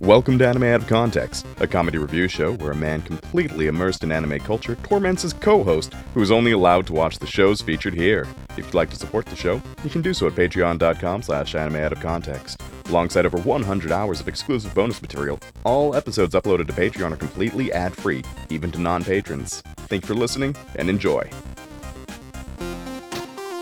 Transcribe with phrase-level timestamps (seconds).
[0.00, 4.04] Welcome to Anime Out of Context, a comedy review show where a man completely immersed
[4.04, 7.60] in anime culture torments his co host, who is only allowed to watch the shows
[7.60, 8.24] featured here.
[8.50, 11.82] If you'd like to support the show, you can do so at patreon.com slash anime
[11.82, 12.62] out of context.
[12.86, 17.72] Alongside over 100 hours of exclusive bonus material, all episodes uploaded to Patreon are completely
[17.72, 19.62] ad free, even to non patrons.
[19.88, 21.28] Thank you for listening and enjoy.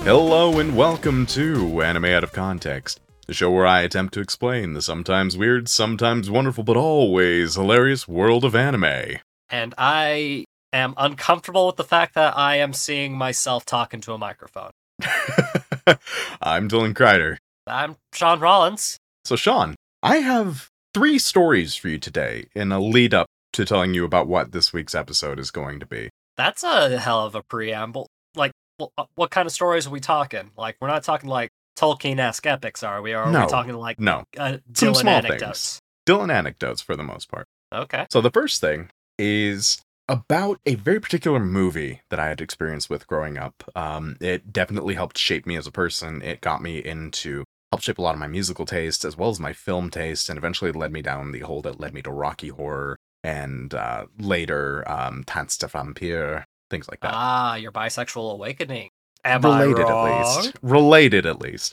[0.03, 4.75] Hello and welcome to Anime Out of Context, the show where I attempt to explain
[4.75, 9.19] the sometimes weird, sometimes wonderful, but always hilarious world of anime.
[9.51, 14.19] and I am uncomfortable with the fact that I am seeing myself talking to a
[14.19, 14.71] microphone.
[16.43, 17.37] I'm Dylan Kreider.
[17.67, 18.97] I'm Shaun Rollins.
[19.25, 23.95] So, Shaun, I have three stories for you today in a lead up to telling
[23.95, 26.11] you about what this week's episode is going to be.
[26.37, 28.09] That's a hell of a preamble.
[28.35, 30.51] Like, uh, what kind of stories are we talking?
[30.57, 33.13] Like, we're not talking like Tolkien-esque epics, are we?
[33.13, 33.43] Are No.
[33.43, 35.81] we talking like No, uh, Some Dylan small anecdotes?
[36.07, 37.47] Dylan anecdotes for the most part.
[37.73, 38.07] Okay.
[38.11, 43.07] So, the first thing is about a very particular movie that I had experience with
[43.09, 43.65] growing up.
[43.75, 46.23] Um, it definitely helped shape me as a person.
[46.23, 47.43] It got me into,
[47.73, 50.39] helped shape a lot of my musical taste as well as my film taste, and
[50.39, 54.89] eventually led me down the hole that led me to Rocky Horror and uh, later
[54.89, 57.13] um, Tanz der Vampire, things like that.
[57.13, 58.91] Ah, your bisexual awakening.
[59.27, 60.57] Am related at least.
[60.63, 61.73] Related at least.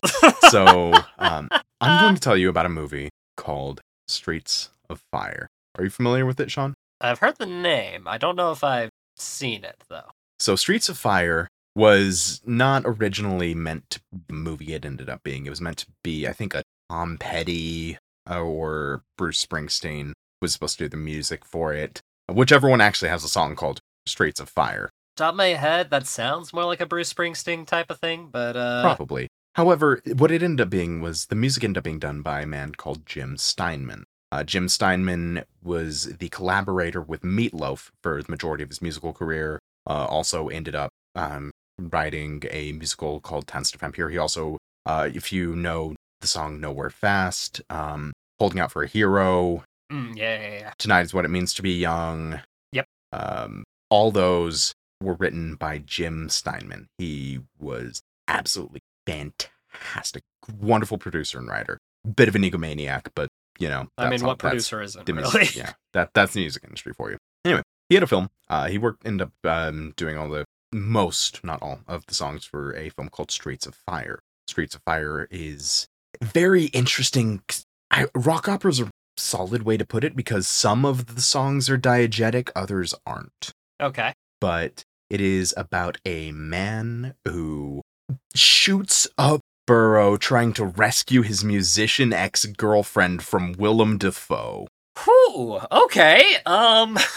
[0.49, 5.47] So um, I'm going to tell you about a movie called Streets of Fire.
[5.77, 6.73] Are you familiar with it, Shaun?
[6.99, 8.07] I've heard the name.
[8.07, 10.11] I don't know if I've seen it though.
[10.39, 15.21] So Streets of Fire was not originally meant to be the movie it ended up
[15.23, 15.45] being.
[15.45, 17.97] It was meant to be, I think, a Tom Petty
[18.29, 22.01] or Bruce Springsteen was supposed to do the music for it.
[22.31, 24.89] Whichever one actually has a song called Streets of Fire.
[25.15, 28.55] Top of my head, that sounds more like a Bruce Springsteen type of thing, but
[28.55, 29.27] uh, Probably.
[29.53, 32.47] However, what it ended up being was the music ended up being done by a
[32.47, 34.05] man called Jim Steinman.
[34.31, 39.59] Uh, Jim Steinman was the collaborator with Meatloaf for the majority of his musical career.
[39.87, 44.09] Uh, also ended up um, writing a musical called Tanz der Vampire.
[44.09, 48.87] He also, uh, if you know the song Nowhere Fast, um, Holding Out for a
[48.87, 50.73] Hero, mm, yeah, yeah, yeah.
[50.79, 52.41] Tonight is What It Means to Be Young.
[52.71, 52.87] Yep.
[53.11, 56.87] Um, all those were written by Jim Steinman.
[56.97, 60.23] He was absolutely fantastic,
[60.59, 61.77] wonderful producer and writer.
[62.15, 65.39] Bit of an egomaniac, but you know, I mean, that's what producer isn't the really?
[65.39, 67.17] music- yeah, that that's the music industry for you.
[67.45, 68.29] Anyway, he had a film.
[68.49, 72.45] Uh, he worked ended up um, doing all the most, not all, of the songs
[72.45, 74.19] for a film called Streets of Fire.
[74.47, 75.87] Streets of Fire is
[76.21, 77.41] very interesting.
[77.91, 81.77] I, rock opera's a solid way to put it because some of the songs are
[81.77, 83.51] diegetic, others aren't.
[83.81, 84.13] Okay.
[84.41, 87.81] But it is about a man who
[88.35, 94.67] shoots a borough trying to rescue his musician ex girlfriend from Willem Dafoe.
[95.03, 95.59] Whew.
[95.71, 96.37] Okay.
[96.45, 96.97] Um.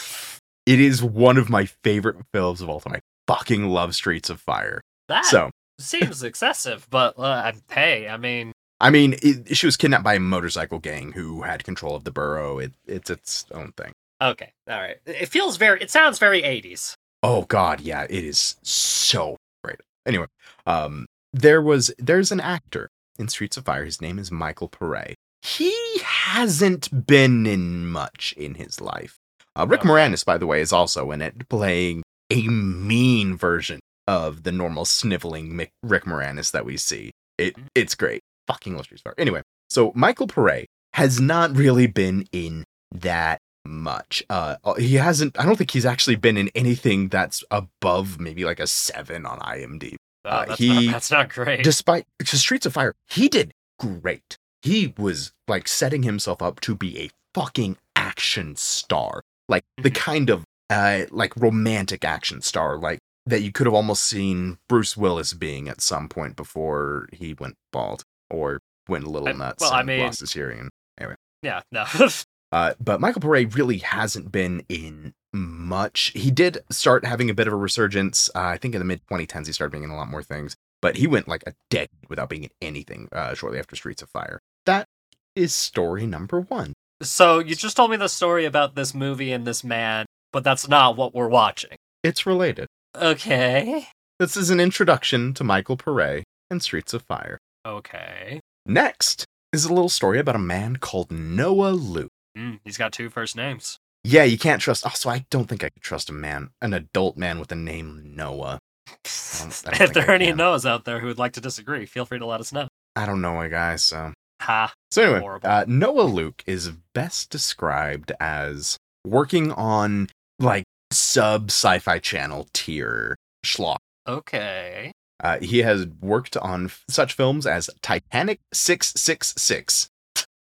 [0.66, 2.94] It is one of my favorite films of all time.
[2.96, 4.80] I fucking love Streets of Fire.
[5.06, 10.02] That So, seems excessive, but uh, hey, I mean, I mean, it, she was kidnapped
[10.02, 12.58] by a motorcycle gang who had control of the borough.
[12.58, 13.92] It, it's its own thing.
[14.20, 14.96] okay, all right.
[15.06, 15.80] It feels very.
[15.80, 16.94] It sounds very '80s.
[17.22, 19.81] Oh god, yeah, it is so great.
[20.04, 20.27] Anyway,
[20.66, 22.88] um there was there's an actor
[23.19, 23.84] in Streets of Fire.
[23.84, 25.15] His name is Michael Pare.
[25.43, 29.16] He hasn't been in much in his life.
[29.55, 29.88] Uh, Rick Okay.
[29.88, 34.84] Moranis, by the way, is also in it, playing a mean version of the normal
[34.84, 37.12] sniveling Mick, Rick Moranis that we see.
[37.38, 38.21] It it's great.
[38.47, 39.15] Fucking love Streets of Fire.
[39.19, 44.22] Anyway, so Michael Pare has not really been in that much.
[44.31, 45.38] Uh, he hasn't.
[45.38, 49.38] I don't think he's actually been in anything that's above maybe like a seven on
[49.41, 49.97] IMDb.
[50.25, 51.62] Oh, Uh, that's, he- not, that's not great.
[51.65, 54.37] Despite Streets of Fire, he did great.
[54.62, 59.94] He was like setting himself up to be a fucking action star, like the Mhm.
[59.94, 64.97] kind of uh like romantic action star, like that you could have almost seen Bruce
[64.97, 69.60] Willis being at some point before he went bald or went a little I- nuts
[69.62, 70.71] well, I mean- lost his hearing.
[70.99, 71.16] Anyway.
[71.43, 71.60] yeah.
[71.71, 71.84] No.
[72.52, 76.12] Uh, but Michael Pare really hasn't been in much.
[76.14, 78.31] He did start having a bit of a resurgence.
[78.34, 80.56] Uh, I think in the mid 2010s, he started being in a lot more things.
[80.82, 84.08] But he went like a decade without being in anything uh, shortly after Streets of
[84.10, 84.40] Fire.
[84.66, 84.87] That
[85.34, 86.72] is story number one.
[87.02, 90.69] so you just told me the story about this movie and this man, but that's
[90.69, 91.76] not what we're watching.
[92.02, 92.69] It's related.
[92.96, 93.88] Okay.
[94.19, 97.38] This is an introduction to Michael Pare and Streets of Fire.
[97.66, 98.40] Okay.
[98.64, 102.08] Next is a little story about a man called Noah Luke.
[102.37, 103.79] Mm, he's got two first names.
[104.05, 104.85] Yeah, you can't trust.
[104.85, 108.12] Also, I don't think I could trust a man, an adult man with the name
[108.15, 108.59] Noah.
[108.88, 110.33] I don't if there are any.
[110.33, 112.69] Noahs out there who would like to disagree, feel free to let us know.
[112.94, 114.73] I don't know a guy, so Ha.
[114.91, 122.49] So anyway, uh, Noah Luke is best described as working on like sub sci-fi channel
[122.53, 123.79] tier schlock.
[124.06, 124.93] Okay.
[125.23, 129.88] Uh, he has worked on f- such films as Titanic 666.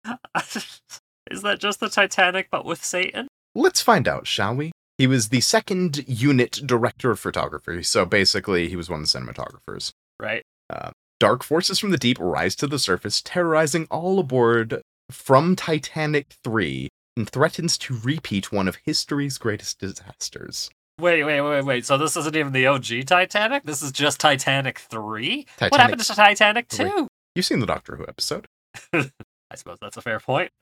[1.32, 3.28] Is that just the Titanic but with Satan?
[3.56, 4.72] Let's find out, shall we?
[4.98, 9.20] He was the second unit director of photography, so basically he was one of the
[9.20, 9.92] cinematographers.
[10.20, 10.42] Right.
[10.70, 14.82] Uh, dark forces from the deep rise to the surface, terrorizing all aboard
[15.12, 20.70] from Titanic 3, and threatens to repeat one of history's greatest disasters.
[21.00, 21.86] Wait, wait, wait, wait.
[21.86, 23.64] So this isn't even the OG Titanic?
[23.64, 25.46] This is just Titanic 3?
[25.60, 26.90] What happened to Titanic Three.
[26.90, 27.08] 2?
[27.36, 28.48] You've seen the Doctor Who episode.
[28.94, 30.52] I suppose that's a fair point.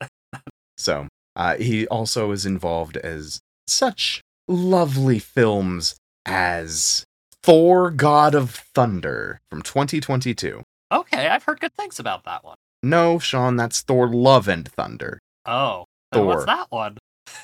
[0.76, 7.04] So, uh, he also is involved as such lovely films as
[7.42, 10.62] Thor God of Thunder from 2022.
[10.92, 12.56] Okay, I've heard good things about that one.
[12.82, 15.18] No, Shaun, that's Thor Love and Thunder.
[15.44, 15.84] Oh.
[16.12, 16.98] then what's that one?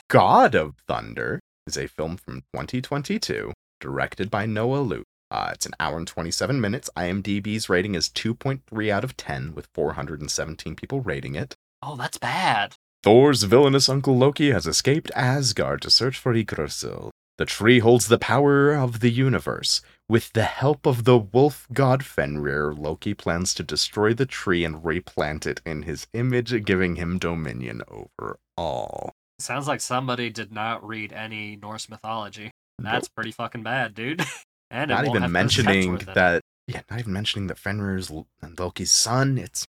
[0.08, 5.06] God of Thunder is a film from 2022, directed by Noah Luke.
[5.31, 6.90] Uh, it's an hour and 27 minutes.
[6.96, 11.55] IMDb's rating is 2.3 out of 10, with 417 people rating it.
[11.82, 12.75] Oh, that's bad.
[13.02, 17.10] Thor's villainous uncle Loki has escaped Asgard to search for Yggdrasil.
[17.38, 19.81] The tree holds the power of the universe.
[20.08, 24.84] With the help of the wolf god Fenrir, Loki plans to destroy the tree and
[24.84, 29.12] replant it in his image, giving him dominion over all.
[29.38, 32.50] Sounds like somebody did not read any Norse mythology.
[32.78, 34.22] That's pretty fucking bad, dude.
[34.70, 36.14] and not even mentioning Hemsworth in it.
[36.14, 38.26] that yeah not even mentioning that fenrir's L-
[38.58, 39.66] loki's son it's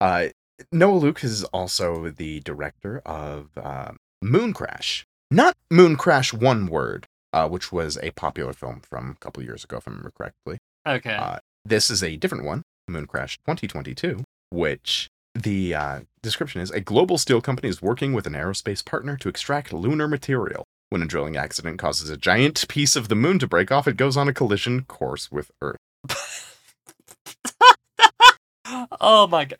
[0.00, 0.28] uh
[0.72, 7.06] noah luke is also the director of uh, moon crash not moon crash one word
[7.32, 10.58] uh, which was a popular film from a couple years ago if i remember correctly
[10.86, 11.14] Okay.
[11.14, 16.80] uh, this is a different one moon crash 2022 which the uh, description is a
[16.80, 21.06] global steel company is working with an aerospace partner to extract lunar material when a
[21.06, 24.26] drilling accident causes a giant piece of the moon to break off, it goes on
[24.26, 25.76] a collision course with Earth.
[29.00, 29.58] oh my god.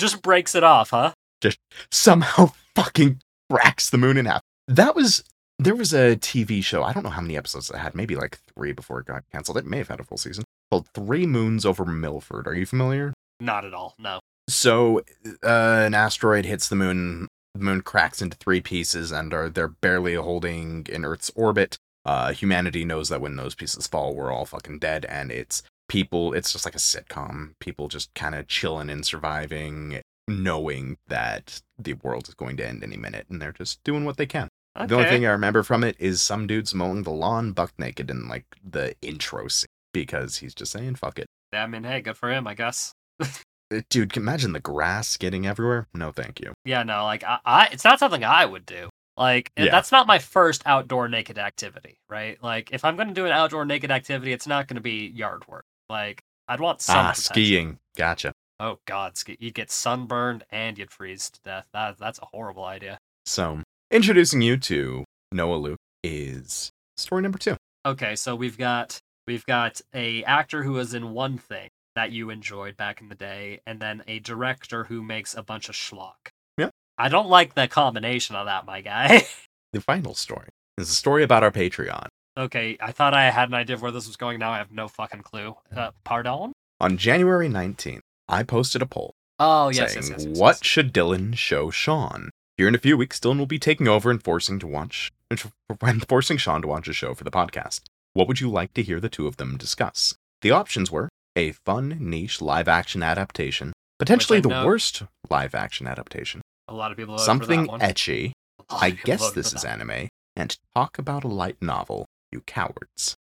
[0.00, 1.12] Just breaks it off, huh?
[1.42, 1.58] Just
[1.90, 3.20] somehow fucking
[3.50, 4.40] cracks the moon in half.
[4.66, 5.22] That was
[5.58, 6.82] there was a TV show.
[6.82, 7.94] I don't know how many episodes it had.
[7.94, 9.58] Maybe like three before it got canceled.
[9.58, 12.48] It may have had a full season called Three Moons Over Milford.
[12.48, 13.12] Are you familiar?
[13.40, 13.94] Not at all.
[13.98, 14.20] No.
[14.48, 15.00] So,
[15.44, 17.28] uh, an asteroid hits the moon.
[17.54, 21.76] The moon cracks into three pieces, and are they're barely holding in Earth's orbit.
[22.06, 26.32] Uh, humanity knows that when those pieces fall, we're all fucking dead, and it's people.
[26.32, 27.50] It's just like a sitcom.
[27.58, 32.82] People just kind of chilling and surviving, knowing that the world is going to end
[32.82, 34.48] any minute, and they're just doing what they can.
[34.78, 34.86] Okay.
[34.86, 38.08] The only thing I remember from it is some dudes mowing the lawn, buck naked,
[38.08, 42.16] in like the intro scene because he's just saying "fuck it." I mean, hey, good
[42.16, 42.94] for him, I guess.
[43.72, 45.86] Uh, Dude, imagine the grass getting everywhere?
[45.94, 46.52] No, thank you.
[46.64, 48.88] Yeah, no, like I, I it's not something I would do.
[49.16, 49.70] Like Yeah.
[49.70, 52.42] that's not my first outdoor naked activity, right?
[52.42, 55.06] Like if I'm going to do an outdoor naked activity, it's not going to be
[55.06, 55.64] yard work.
[55.90, 57.32] Like I'd want some ah, protection.
[57.32, 57.78] skiing.
[57.96, 58.32] Gotcha.
[58.60, 61.68] Oh god, ski- you'd get sunburned and you'd freeze to death.
[61.72, 62.98] That that's a horrible idea.
[63.26, 63.60] So,
[63.90, 67.56] introducing you to Noah Luke is story number two.
[67.84, 72.30] Okay, so we've got we've got a actor who was in one thing that you
[72.30, 76.28] enjoyed back in the day, and then a director who makes a bunch of schlock.
[76.56, 76.70] Yeah.
[76.96, 79.26] I don't like the combination of that, my guy.
[79.72, 82.08] The final story is a story about our Patreon.
[82.36, 84.38] Okay, I thought I had an idea of where this was going.
[84.38, 85.56] Now I have no fucking clue.
[85.74, 86.52] Uh, pardon?
[86.80, 90.64] On January 19th, I posted a poll Oh yes, saying, yes, yes, yes, What yes.
[90.66, 92.30] should Dylan show Shaun?
[92.56, 96.08] Here in a few weeks, Dylan will be taking over and forcing to watch and
[96.08, 97.80] forcing Shaun to watch a show for the podcast.
[98.12, 100.14] What would you like to hear the two of them discuss?
[100.42, 105.86] The options were a fun, niche live action adaptation, potentially the know- worst live action
[105.86, 107.80] adaptation, A lot of people something for that one.
[107.80, 108.32] ecchi,
[108.68, 113.16] I guess this is anime, and talk about a light novel, you cowards.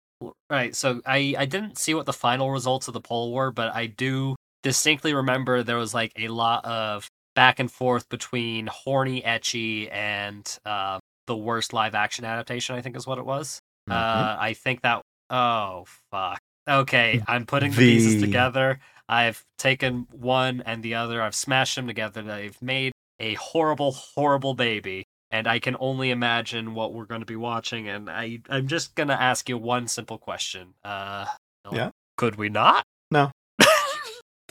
[0.49, 0.75] Right.
[0.75, 3.85] So I I didn't see what the final results of the poll were, but I
[3.85, 9.89] do distinctly remember there was like a lot of back and forth between horny ecchi
[9.93, 12.75] and uh, the worst live action adaptation.
[12.75, 13.59] I think is what it was.
[13.89, 13.93] Mhm.
[13.93, 15.01] Uh, I think that.
[15.29, 16.39] Oh fuck.
[16.67, 18.79] Okay, I'm putting the, pieces together.
[19.07, 21.21] I've taken one and the other.
[21.21, 22.21] I've smashed them together.
[22.21, 25.05] They've made a horrible, horrible baby.
[25.31, 27.87] And I can only imagine what we're going to be watching.
[27.87, 30.73] And I, I'm just going to ask you one simple question.
[30.83, 31.25] Uh,
[31.71, 31.91] Yeah.
[32.17, 32.83] Could we not?
[33.11, 33.31] No.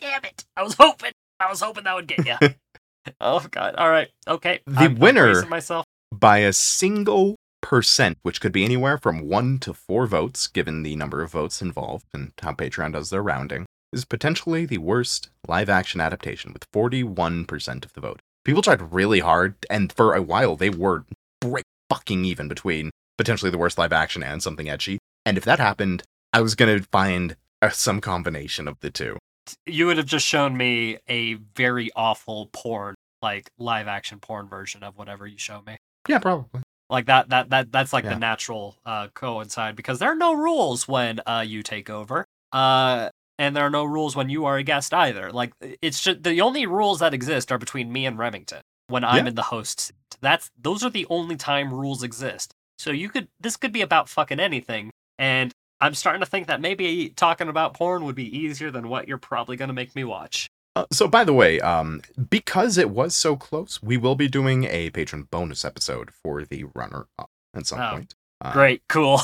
[0.01, 0.45] Damn it!
[0.57, 1.13] I was hoping.
[1.41, 2.49] I was hoping that would get you.
[3.21, 3.75] oh God!
[3.77, 4.09] All right.
[4.27, 4.61] Okay.
[4.67, 5.85] The I'm- winner- myself.
[6.15, 10.95] by a single percent, which could be anywhere from one to four votes, given the
[10.97, 13.67] number of votes involved and how Patreon does their rounding.
[13.93, 18.21] is potentially the worst live action adaptation with 41% of the vote.
[18.49, 21.05] People tried really hard, and for a while they were
[21.39, 22.89] break fucking even between
[23.19, 24.99] potentially the worst live action and something edgy.
[25.27, 26.03] And if that happened,
[26.33, 29.19] I was gonna find uh, some combination of the two.
[29.67, 34.83] You would have just shown me a very awful porn, like live action porn version
[34.83, 35.77] of whatever you show me.
[36.09, 36.63] Yeah, probably.
[36.89, 38.15] Like that that that that's like Yeah.
[38.15, 42.25] the natural uh coincide because there are no rules when uh you take over.
[42.51, 45.31] Uh and there are no rules when you are a guest either.
[45.31, 49.25] Like it's just the only rules that exist are between me and Remington when I'm
[49.25, 49.29] Yeah.
[49.31, 49.95] in the host seat.
[50.21, 52.53] That's those are the only time rules exist.
[52.79, 56.61] So you could this could be about fucking anything and I'm starting to think that
[56.61, 60.03] maybe talking about porn would be easier than what you're probably going to make me
[60.03, 60.49] watch.
[60.75, 64.65] Uh, so, by the way, um, because it was so close, we will be doing
[64.65, 68.15] a patron bonus episode for the runner up at some Oh, point.
[68.41, 69.21] Uh, Great, cool.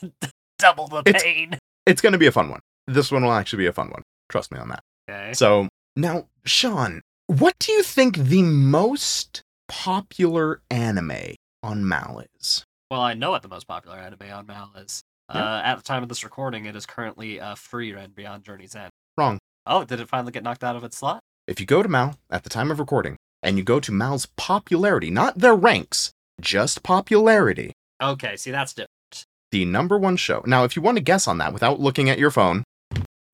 [0.58, 1.58] Double the It's- pain.
[1.86, 2.60] It's going to be a fun one.
[2.88, 4.02] This one will actually be a fun one.
[4.28, 4.80] Trust me on that.
[5.10, 5.32] Okay.
[5.34, 12.64] So, now, Shaun, what do you think the most popular anime on Mal is?
[12.90, 15.02] Well, I know what the most popular anime on Mal is.
[15.34, 15.44] Yeah.
[15.44, 18.90] Uh, at the time of this recording, it is currently uh, Frieren Beyond Journey's End.
[19.16, 19.38] Wrong.
[19.66, 21.20] Oh, did it finally get knocked out of its slot?
[21.46, 24.26] If you go to Mal at the time of recording and you go to Mal's
[24.36, 29.24] popularity, not their ranks, just popularity, Okay, see, that's different.
[29.50, 30.42] the number one show.
[30.46, 32.62] Now, if you want to guess on that without looking at your phone,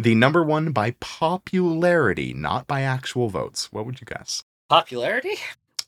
[0.04, 3.72] the number one by popularity, not by actual votes.
[3.72, 4.44] What would you guess?
[4.68, 5.34] Popularity?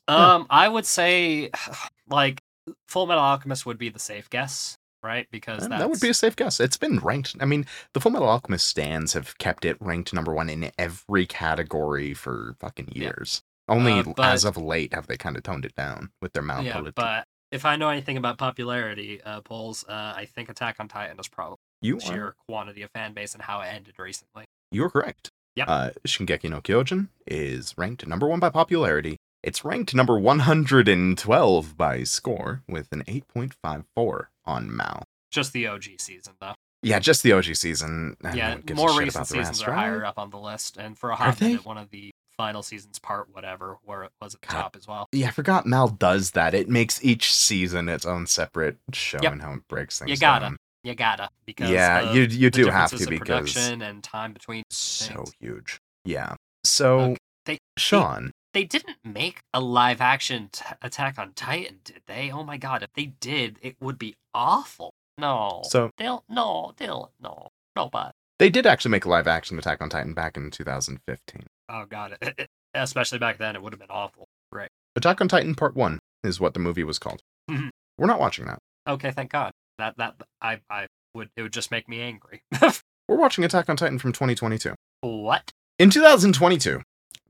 [0.09, 0.33] Yeah.
[0.35, 1.49] Um, I would say,
[2.09, 2.41] like,
[2.89, 5.27] Fullmetal Alchemist would be the safe guess, right?
[5.31, 5.81] Because that's...
[5.81, 6.59] That would be a safe guess.
[6.59, 7.35] It's been ranked.
[7.39, 12.13] I mean, the Fullmetal Alchemist stands have kept it ranked number one in every category
[12.13, 13.03] for fucking Yeah.
[13.03, 13.41] years.
[13.69, 16.43] Only Uh, but- as of late have they kind of toned it down with their
[16.43, 16.65] mouth.
[16.65, 20.87] Yeah, but if I know anything about popularity uh, polls, uh, I think Attack on
[20.87, 24.45] Titan is probably you are quantity of fan base and how it ended recently.
[24.71, 25.29] You're correct.
[25.55, 25.67] Yep.
[25.69, 29.17] Uh, Shingeki no Kyojin is ranked number one by popularity.
[29.43, 35.03] It's ranked number 112 by score with an 8.54 on Mal.
[35.31, 36.53] Just the OG season, though.
[36.83, 38.17] Yeah, just the OG season.
[38.33, 39.77] Yeah, don't give a more recent seasons are right?
[39.77, 42.61] higher up on the list, and for a Are hot minute, one of the final
[42.61, 44.61] seasons, part whatever, where it was at the God.
[44.61, 45.07] top as well.
[45.11, 46.53] Yeah, I forgot Mal does that.
[46.53, 49.31] It makes each season its own separate show Yep.
[49.33, 50.57] and how it breaks things You gotta, down.
[50.87, 54.63] You gotta because Yeah, of you you do have to because production and time between.
[54.69, 55.33] so things.
[55.41, 55.79] huge.
[56.05, 56.35] Yeah.
[56.63, 62.03] So Okay, they- Shaun, They didn't make a live action t- Attack on Titan, did
[62.07, 62.31] they?
[62.31, 64.91] Oh my god, if they did, it would be awful.
[65.17, 69.59] No, so they'll no, they'll no, no, but they did actually make a live action
[69.59, 71.47] Attack on Titan back in 2015.
[71.67, 74.25] oh god, it, especially back then, it would have been awful.
[74.53, 74.69] Right.
[74.95, 77.21] Attack on Titan Part 1 is what the movie was called.
[77.49, 78.59] We're not watching that.
[78.87, 79.51] Okay, thank God.
[79.77, 82.41] That that I I would it would just make me angry.
[83.07, 84.73] We're watching Attack on Titan from 2022.
[85.01, 85.51] what?
[85.79, 86.81] In 2022,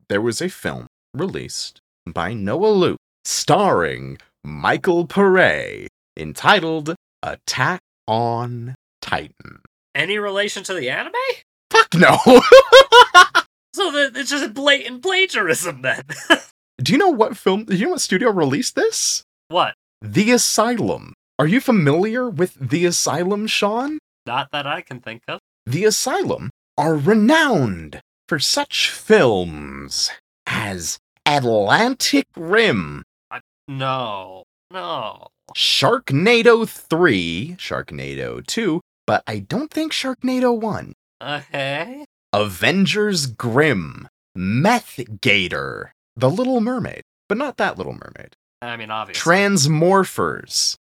[0.09, 5.87] there was a film released by Noah Luke starring Michael Pare
[6.17, 9.59] entitled Attack on Titan.
[9.93, 11.13] Any relation to the anime?
[11.71, 12.17] Fuck no!
[13.73, 16.01] So that it's just blatant plagiarism then.
[16.81, 19.21] Do you know what film, do you know what studio released this?
[19.49, 19.75] what?
[20.01, 21.13] The Asylum.
[21.39, 23.99] Are you familiar with The Asylum, Shaun?
[24.25, 25.39] Not that I can think of.
[25.65, 30.09] The Asylum are renowned for such films
[30.47, 33.03] as Atlantic Rim,
[33.67, 34.43] No.
[34.71, 35.27] No.
[35.55, 42.05] Sharknado 3, Sharknado 2, but I don't think Sharknado 1, Okay.
[42.33, 49.21] Avengers Grimm, Meth Gator, The Little Mermaid, but not that Little Mermaid, I mean, obviously.
[49.31, 50.75] Transmorphers,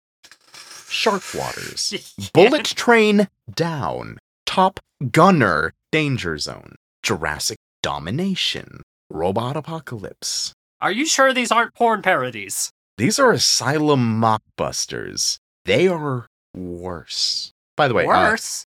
[0.97, 1.93] Shark Waters,
[2.33, 4.79] Bullet Train Down, Top
[5.11, 6.73] Gunner Danger Zone,
[7.03, 10.53] Jurassic Domination, Robot Apocalypse.
[10.81, 12.71] Are you sure these aren't porn parodies?
[12.97, 15.37] These are Asylum mockbusters.
[15.65, 16.25] They are
[16.55, 17.51] worse.
[17.75, 18.65] By the way, uh, Worse?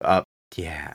[0.55, 0.95] yeah,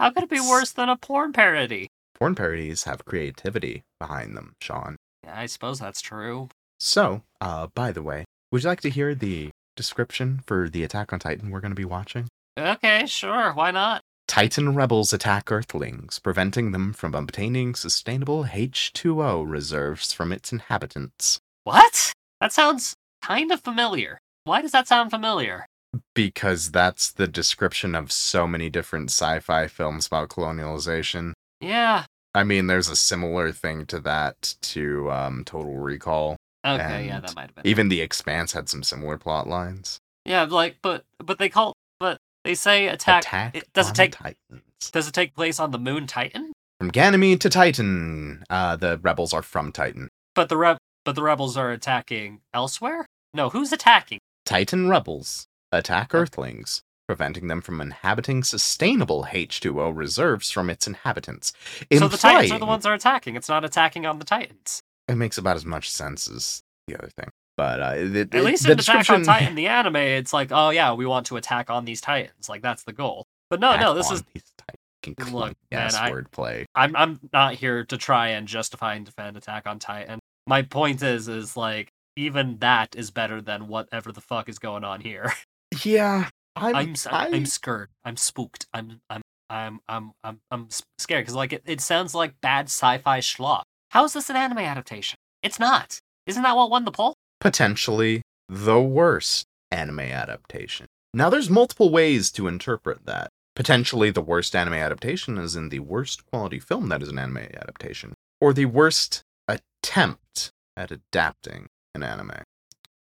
[0.00, 1.88] How could it be worse than a porn parody?
[2.18, 4.96] porn parodies have creativity behind them, Shaun.
[5.24, 6.48] Yeah, I suppose that's true.
[6.80, 11.12] So, uh, by the way, would you like to hear the description for the Attack
[11.12, 12.28] on Titan we're going to be watching?
[12.58, 13.52] Okay, sure.
[13.52, 14.02] Why not?
[14.26, 21.38] Titan rebels attack Earthlings, preventing them from obtaining sustainable H2O reserves from its inhabitants.
[21.64, 22.12] What?
[22.40, 24.18] That sounds kind of familiar.
[24.44, 25.66] Why does that sound familiar?
[26.14, 31.32] Because that's the description of so many different sci fi films about colonialization.
[31.60, 32.04] Yeah.
[32.34, 36.36] I mean, there's a similar thing to that to um, Total Recall.
[36.66, 37.66] Okay, yeah, that might have been.
[37.66, 39.98] Even The Expanse had some similar plot lines.
[40.24, 43.22] Yeah, like, but but they call, but They say attack.
[43.24, 44.90] Attack it, does it take Titans.
[44.92, 46.52] does it take place on the moon Titan?
[46.80, 48.44] From Ganymede to Titan.
[48.50, 50.08] Uh, the rebels are from Titan.
[50.34, 53.06] But the rev but the rebels are attacking elsewhere?
[53.32, 54.18] No, who's attacking?
[54.44, 56.18] Titan rebels attack Oh.
[56.18, 61.52] Earthlings, preventing them from inhabiting sustainable H2O reserves from its inhabitants.
[61.92, 63.36] So the Titans are the ones that are attacking.
[63.36, 64.80] It's not attacking on the Titans.
[65.08, 67.28] It makes about as much sense as the other thing.
[67.56, 70.70] But uh, the, At least the in Attack on Titan, the anime, it's like, oh
[70.70, 72.48] yeah, we want to attack on these Titans.
[72.48, 73.24] Like that's the goal.
[73.48, 76.64] But no, no, this Attack is on these Titan Look, man, ass I- wordplay.
[76.74, 80.18] I'm I'm not here to try and justify and defend Attack on Titan.
[80.46, 84.84] My point is is like even that is better than whatever the fuck is going
[84.84, 85.32] on here.
[85.84, 86.74] Yeah, I'm.
[86.76, 87.88] I'm s- I, I'm scared.
[88.04, 88.66] I'm spooked.
[88.72, 89.20] I'm I'm
[89.50, 93.62] I'm I'm I'm I'm scared because like it, it sounds like bad sci-fi schlock.
[93.90, 95.16] How is this an anime adaptation?
[95.42, 95.98] It's not.
[96.26, 97.14] Isn't that what won the poll?
[97.38, 100.86] potentially the worst anime adaptation.
[101.12, 103.28] Now, there's multiple ways to interpret that.
[103.54, 107.38] Potentially, the worst anime adaptation is in the worst quality film that is an anime
[107.54, 112.42] adaptation, or the worst attempt at adapting an anime.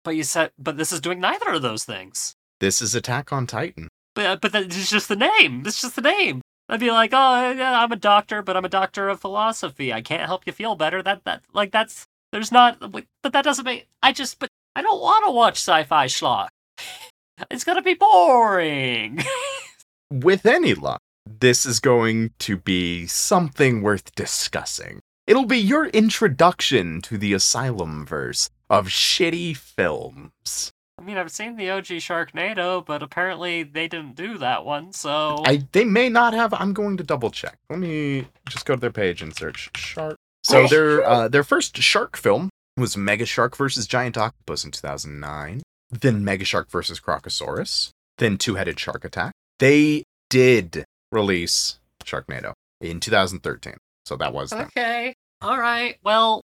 [0.03, 2.33] But you said, but this is doing neither of those things.
[2.59, 3.87] This is Attack on Titan.
[4.13, 5.63] But but that- it's just the name.
[5.65, 6.41] It's just the name.
[6.69, 9.93] I'd be like, oh, yeah, I'm a doctor, but I'm a doctor of philosophy.
[9.93, 11.01] I can't help you feel better.
[11.01, 12.79] That that like that's there's not.
[12.79, 13.87] But that doesn't make.
[14.03, 16.49] I just but I don't want to watch sci-fi schlock.
[17.51, 19.23] It's gonna be boring.
[20.11, 25.01] With any luck, this is going to be something worth discussing.
[25.27, 30.71] It'll be your introduction to the Asylum verse of shitty films.
[30.99, 34.93] I mean, I've seen the OG Sharknado, but apparently they didn't do that one.
[34.93, 36.53] So I they may not have.
[36.53, 37.57] I'm going to double check.
[37.69, 40.15] Let me just go to their page and search shark.
[40.43, 45.61] So their uh, their first shark film was Mega Shark versus Giant Octopus in 2009.
[45.89, 47.91] Then Mega Shark versus Crocosaurus.
[48.17, 49.33] Then Two Headed Shark Attack.
[49.59, 53.75] They did release Sharknado in 2013.
[54.05, 54.61] So that was them.
[54.67, 55.97] okay, all right.
[56.03, 56.41] Well,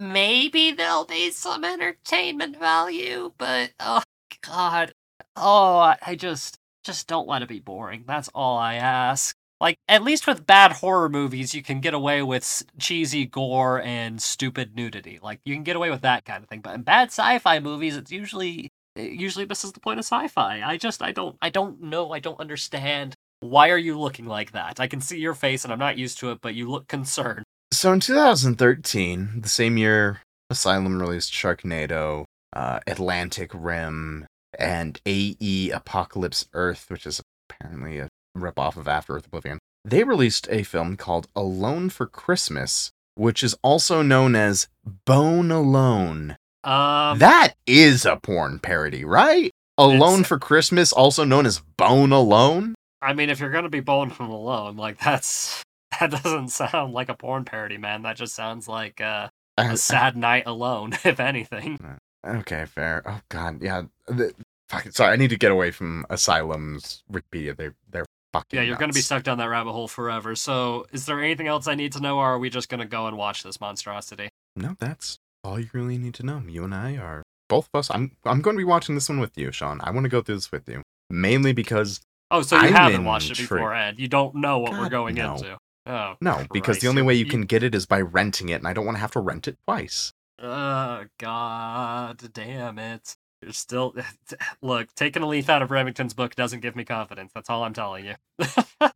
[0.00, 4.02] maybe there'll be some entertainment value, but oh
[4.42, 4.92] god,
[5.36, 8.04] oh I just just don't let it be boring.
[8.06, 9.34] That's all I ask.
[9.60, 14.20] Like at least with bad horror movies, you can get away with cheesy gore and
[14.20, 15.18] stupid nudity.
[15.22, 16.60] Like you can get away with that kind of thing.
[16.60, 20.62] But in bad sci-fi movies, it's usually it usually misses the point of sci-fi.
[20.62, 22.12] I just I don't I don't know.
[22.12, 23.14] I don't understand.
[23.40, 24.80] Why are you looking like that?
[24.80, 27.44] I can see your face and I'm not used to it, but you look concerned.
[27.72, 34.26] So in 2013, the same year Asylum released Sharknado, uh, Atlantic Rim,
[34.58, 39.58] and AE Apocalypse Earth, which is apparently a ripoff of After Earth Oblivion.
[39.84, 44.68] They released a film called Alone for Christmas, which is also known as
[45.04, 46.36] Bone Alone.
[46.64, 49.50] Um, that is a porn parody, right?
[49.78, 52.74] Alone for Christmas, also known as Bone Alone.
[53.02, 55.62] I mean, if you're gonna be bone from alone, like that's
[56.00, 58.02] that doesn't sound like a porn parody, man.
[58.02, 59.28] That just sounds like uh,
[59.58, 61.78] a sad night alone, if anything.
[62.26, 63.02] Okay, fair.
[63.06, 63.82] Oh god, yeah.
[64.06, 64.34] The,
[64.68, 67.56] fuck, sorry, I need to get away from Asylum's Wikipedia.
[67.56, 68.58] They're they're fucking.
[68.58, 69.06] Yeah, you're gonna be nuts.
[69.06, 70.34] stuck down that rabbit hole forever.
[70.34, 73.06] So, is there anything else I need to know, or are we just gonna go
[73.06, 74.28] and watch this monstrosity?
[74.56, 76.42] No, that's all you really need to know.
[76.48, 77.90] You and I are both of us.
[77.90, 79.80] I'm I'm going to be watching this one with you, Shaun.
[79.82, 83.04] I want to go through this with you mainly because Oh, so you I'm haven't
[83.04, 84.00] watched it beforehand.
[84.00, 85.34] You don't know what we're going no.
[85.34, 85.56] into.
[85.86, 88.54] Oh, no, because the only way you you- can get it is by renting it,
[88.54, 90.12] and I don't want to have to rent it twice.
[90.42, 93.14] Oh god damn it.
[93.42, 93.94] You're still
[94.62, 97.32] look, taking a leaf out of Remington's book doesn't give me confidence.
[97.34, 98.14] That's all I'm telling you.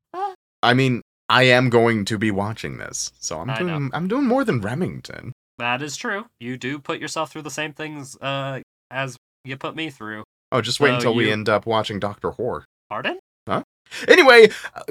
[0.62, 4.44] I mean, I am going to be watching this, so I'm doing I'm doing more
[4.44, 5.32] than Remington.
[5.58, 6.26] that is true.
[6.40, 10.24] You do put yourself through the same things uh as you put me through.
[10.52, 12.64] Oh, just wait So until we end up watching Doctor Whore.
[12.90, 13.18] Pardon?
[13.48, 13.62] Huh?
[14.08, 14.82] Anyway, uh,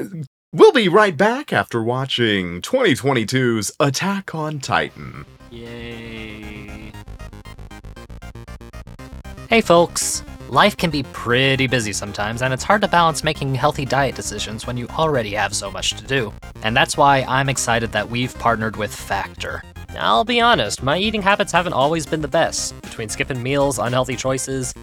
[0.51, 5.25] we'll be right back after watching 2022's Attack on Titan.
[5.51, 6.91] Yay.
[9.49, 10.23] Hey folks.
[10.49, 14.65] Life can be pretty busy sometimes, and it's hard to balance making healthy diet decisions
[14.65, 16.33] when you already have so much to do.
[16.63, 19.62] And that's why I'm excited that we've partnered with Factor.
[19.95, 24.15] I'll be honest, my eating habits haven't always been the best, between skipping meals, unhealthy
[24.15, 24.73] choices,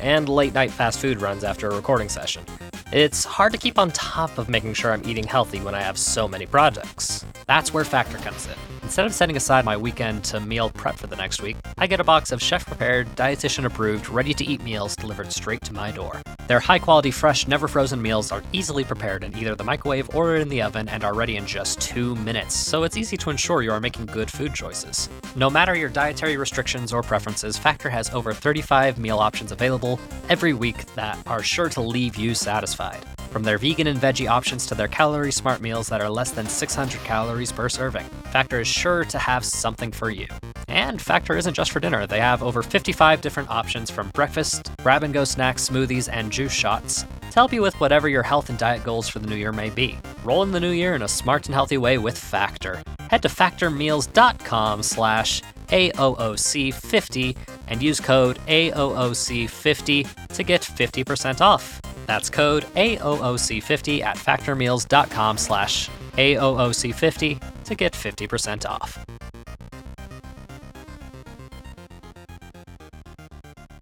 [0.00, 2.44] and late night fast food runs after a recording session.
[2.92, 5.98] It's hard to keep on top of making sure I'm eating healthy when I have
[5.98, 7.24] so many projects.
[7.48, 8.54] That's where Factor comes in.
[8.84, 11.98] Instead of setting aside my weekend to meal prep for the next week, I get
[11.98, 15.90] a box of chef prepared, dietitian approved, ready to eat meals delivered straight to my
[15.90, 16.22] door.
[16.46, 20.36] Their high quality, fresh, never frozen meals are easily prepared in either the microwave or
[20.36, 23.62] in the oven and are ready in just two minutes, so it's easy to ensure
[23.62, 25.08] you are making good food choices.
[25.34, 30.54] No matter your dietary restrictions or preferences, Factor has over 35 meal options available every
[30.54, 32.75] week that are sure to leave you satisfied.
[32.76, 33.04] Satisfied.
[33.30, 36.46] From their vegan and veggie options to their calorie smart meals that are less than
[36.46, 40.26] 600 calories per serving, Factor is sure to have something for you.
[40.68, 42.06] And Factor isn't just for dinner.
[42.06, 46.52] They have over 55 different options from breakfast, grab and go snacks, smoothies, and juice
[46.52, 49.52] shots to help you with whatever your health and diet goals for the new year
[49.52, 49.98] may be.
[50.24, 52.82] Roll in the new year in a smart and healthy way with Factor.
[53.10, 57.36] Head to factormeals.com slash AOOC50
[57.68, 61.80] and use code AOOC50 to get 50% off.
[62.06, 69.04] That's code AOOC50 at factormeals.com slash AOOC50 to get 50% off.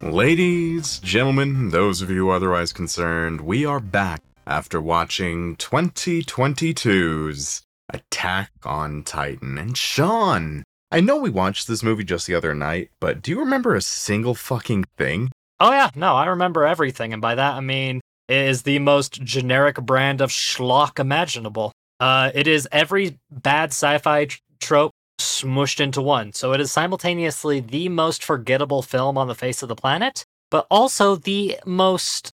[0.03, 9.03] Ladies, gentlemen, those of you otherwise concerned, we are back after watching 2022's Attack on
[9.03, 9.59] Titan.
[9.59, 13.41] And Shaun, I know we watched this movie just the other night, but do you
[13.41, 15.31] remember a single fucking thing?
[15.61, 17.13] Oh, yeah, no, I remember everything.
[17.13, 21.73] And by that, I mean, is the most generic brand of schlock imaginable.
[22.01, 24.29] Uh, it is every bad sci fi
[24.61, 26.33] trope smushed into one.
[26.33, 30.67] So it is simultaneously the most forgettable film on the face of the planet, but
[30.71, 32.31] also the most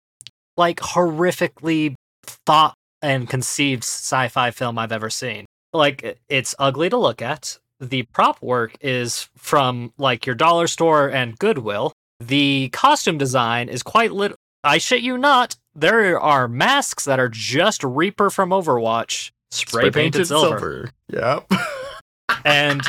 [0.57, 1.95] like horrifically
[2.25, 5.45] thought and conceived sci-fi film I've ever seen.
[5.73, 7.59] Like it's ugly to look at.
[7.79, 11.93] The prop work is from like your dollar store and Goodwill.
[12.21, 14.35] The costume design is quite lit.
[14.65, 15.57] I shit you not.
[15.77, 20.91] There are masks that are just Reaper from Overwatch, spray, painted, silver.
[21.13, 21.53] Yep.
[22.47, 22.81] and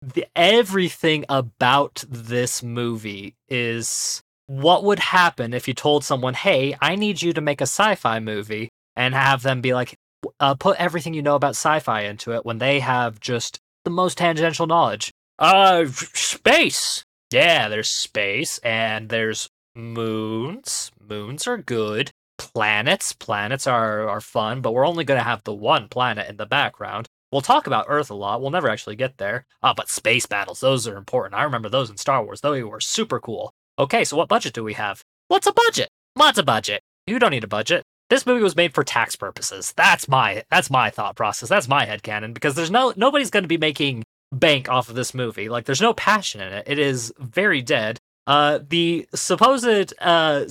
[0.00, 6.94] the, everything about this movie is what would happen if you told someone, "Hey, I
[6.94, 9.96] need you to make a sci-fi movie," and have them be like,
[10.38, 14.16] uh, "Put everything you know about sci-fi into it," when they have just the most
[14.16, 15.10] tangential knowledge.
[15.40, 17.02] Uh, space.
[17.32, 20.91] Yeah, there's space, and there's moons.
[21.08, 22.10] Moons are good.
[22.38, 23.12] Planets.
[23.12, 27.08] Planets are are fun, but we're only gonna have the one planet in the background.
[27.30, 28.40] We'll talk about Earth a lot.
[28.40, 29.46] We'll never actually get there.
[29.62, 31.34] Ah, but space battles, those are important.
[31.34, 32.40] I remember those in Star Wars.
[32.40, 33.52] They were super cool.
[33.78, 35.02] Okay, so what budget do we have?
[35.28, 35.88] What's a budget?
[36.14, 36.82] What's a budget?
[37.06, 37.84] You don't need a budget.
[38.10, 39.72] This movie was made for tax purposes.
[39.74, 41.48] That's my that's my thought process.
[41.48, 44.94] That's my head headcanon because there's no nobody's going to be making bank off of
[44.94, 45.48] this movie.
[45.48, 46.64] Like there's no passion in it.
[46.66, 47.98] It is very dead.
[48.26, 50.44] Uh the supposed uh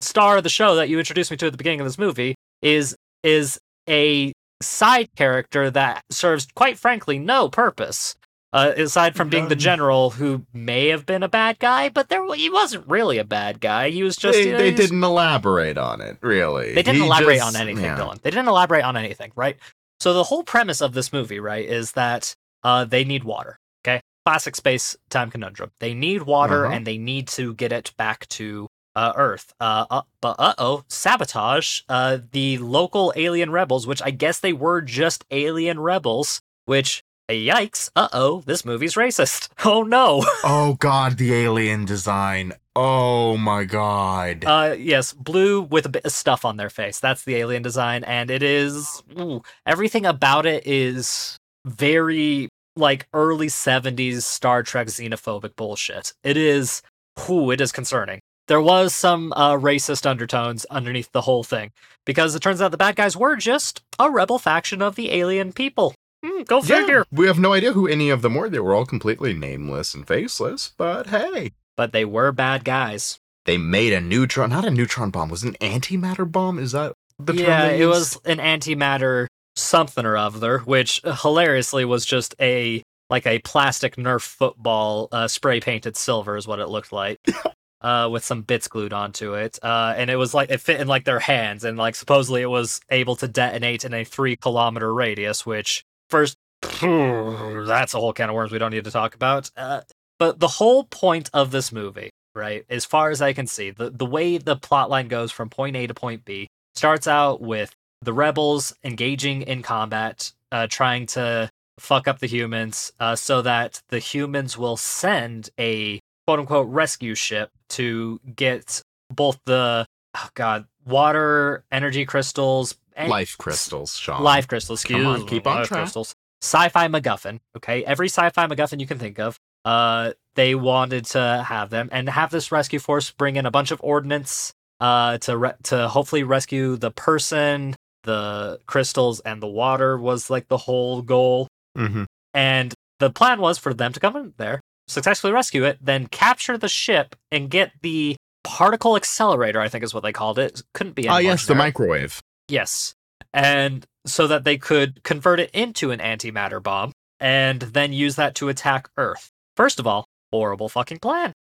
[0.00, 2.34] star of the show that you introduced me to at the beginning of this movie
[2.62, 3.58] is is
[3.88, 4.32] a
[4.62, 8.16] side character that serves, quite frankly, no purpose.
[8.50, 12.24] Uh, aside from being the general who may have been a bad guy, but there
[12.34, 13.90] he wasn't really a bad guy.
[13.90, 16.72] He was just they, they didn't elaborate on it really.
[16.72, 17.98] They didn't he elaborate just, on anything, yeah.
[17.98, 18.18] Dylan.
[18.22, 19.58] They didn't elaborate on anything, right?
[20.00, 23.58] So the whole premise of this movie, right, is that uh, they need water.
[23.84, 25.70] Okay, classic space time conundrum.
[25.80, 26.74] They need water uh-huh.
[26.74, 29.54] and they need to get it back to uh, Earth.
[29.60, 34.52] Uh, uh, but uh oh, sabotage uh, the local alien rebels, which I guess they
[34.52, 36.40] were just alien rebels.
[36.66, 37.90] Which yikes!
[37.96, 39.48] Uh oh, this movie's racist.
[39.64, 40.24] Oh no!
[40.44, 42.52] oh god, the alien design.
[42.74, 44.44] Oh my god.
[44.44, 47.00] Uh yes, blue with a bit of stuff on their face.
[47.00, 53.48] That's the alien design, and it is ooh, everything about it is very like early
[53.48, 56.12] 70s Star Trek xenophobic bullshit.
[56.22, 56.82] It is
[57.26, 61.70] whew, it is concerning there was some uh, racist undertones underneath the whole thing
[62.04, 65.52] because it turns out the bad guys were just a rebel faction of the alien
[65.52, 65.94] people.
[66.24, 67.04] Mm, go figure.
[67.10, 68.48] Yeah, we have no idea who any of them were.
[68.48, 71.52] They were all completely nameless and faceless, but hey.
[71.76, 73.20] But they were bad guys.
[73.44, 76.58] They made a neutron, not a neutron bomb, was an antimatter bomb?
[76.58, 77.44] Is that the term?
[77.44, 83.38] Yeah, it was an antimatter something or other, which hilariously was just a like a
[83.40, 87.18] plastic Nerf football uh, spray painted silver is what it looked like.
[87.80, 90.88] uh, with some bits glued onto it, uh, and it was like it fit in
[90.88, 94.92] like their hands, and like supposedly it was able to detonate in a three kilometer
[94.92, 95.46] radius.
[95.46, 99.50] Which first, that's a whole can of worms we don't need to talk about.
[99.56, 99.82] Uh,
[100.18, 103.90] but the whole point of this movie, right, as far as I can see, the
[103.90, 107.74] the way the plot line goes from point A to point B starts out with
[108.02, 113.80] the rebels engaging in combat, uh, trying to fuck up the humans, uh, so that
[113.88, 120.66] the humans will send a quote unquote rescue ship to get both the oh god
[120.84, 122.74] water energy crystals
[123.06, 124.22] life crystals Shaun.
[124.22, 125.80] life crystals excuse Come on, keep on track.
[125.80, 127.40] crystals sci-fi MacGuffin.
[127.56, 129.38] Okay, every sci-fi MacGuffin you can think of.
[129.64, 133.70] Uh, they wanted to have them and have this rescue force bring in a bunch
[133.70, 134.52] of ordnance.
[134.80, 140.46] Uh, to re- to hopefully rescue the person, the crystals, and the water was like
[140.46, 141.48] the whole goal.
[141.76, 142.04] Mm-hmm.
[142.34, 146.58] And the plan was for them to come in there, successfully rescue it, then capture
[146.58, 150.62] the ship and get the particle accelerator, I think is what they called it.
[150.74, 151.02] Couldn't be.
[151.02, 152.20] Any ah, more yes, the microwave.
[152.48, 152.94] Yes.
[153.32, 158.34] And so that they could convert it into an antimatter bomb and then use that
[158.36, 159.30] to attack Earth.
[159.56, 161.32] First of all, horrible fucking plan.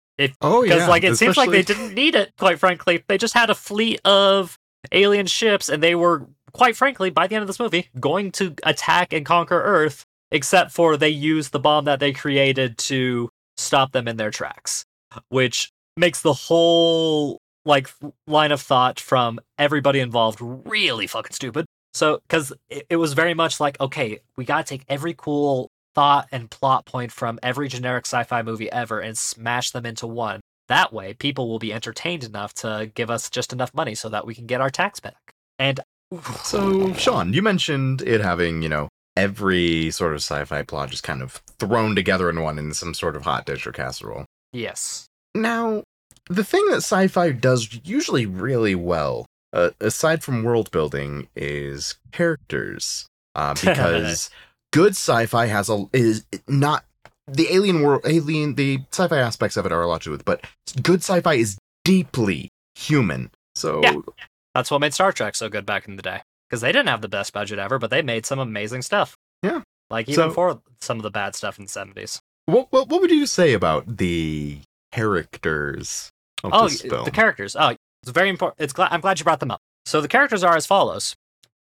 [0.40, 0.74] Oh yeah.
[0.74, 3.04] Because like it seems like they didn't need it, quite frankly.
[3.06, 4.56] They just had a fleet of
[4.92, 8.54] alien ships and they were, quite frankly, by the end of this movie, going to
[8.64, 13.92] attack and conquer Earth, except for they used the bomb that they created to stop
[13.92, 14.84] them in their tracks.
[15.28, 17.88] Which makes the whole like
[18.26, 21.66] line of thought from everybody involved really fucking stupid.
[21.94, 26.28] So, because it, it was very much like, okay, we gotta take every cool thought
[26.30, 30.40] and plot point from every generic sci-fi movie ever and smash them into one.
[30.68, 34.26] That way, people will be entertained enough to give us just enough money so that
[34.26, 35.32] we can get our tax back.
[35.58, 35.80] And
[36.42, 41.22] So, Shaun, you mentioned it having, you know, every sort of sci-fi plot just kind
[41.22, 44.24] of thrown together in one in some sort of hot dish or casserole.
[44.52, 45.82] yes, Now,
[46.28, 53.06] the thing that sci-fi does usually really well, uh, aside from world building, is characters.
[53.34, 54.28] Uh, because
[54.72, 56.84] good sci-fi has a is not
[57.28, 60.24] the alien world, alien the sci-fi aspects of it are a lot to do with,
[60.24, 60.44] but
[60.82, 63.30] good sci-fi is deeply human.
[63.54, 63.96] So Yeah.
[64.54, 66.22] that's what made Star Trek so good back in the day.
[66.48, 69.16] Because they didn't have the best budget ever, but they made some amazing stuff.
[69.42, 69.62] Yeah.
[69.90, 72.18] Like even So- for some of the bad stuff in the 70s.
[72.46, 74.60] what, what what would you say about the
[74.92, 76.10] characters
[76.44, 77.56] of Oh, the characters.
[77.58, 78.60] Oh, it's very important.
[78.60, 79.60] It's glad I'm glad you brought them up.
[79.84, 81.14] So the characters are as follows.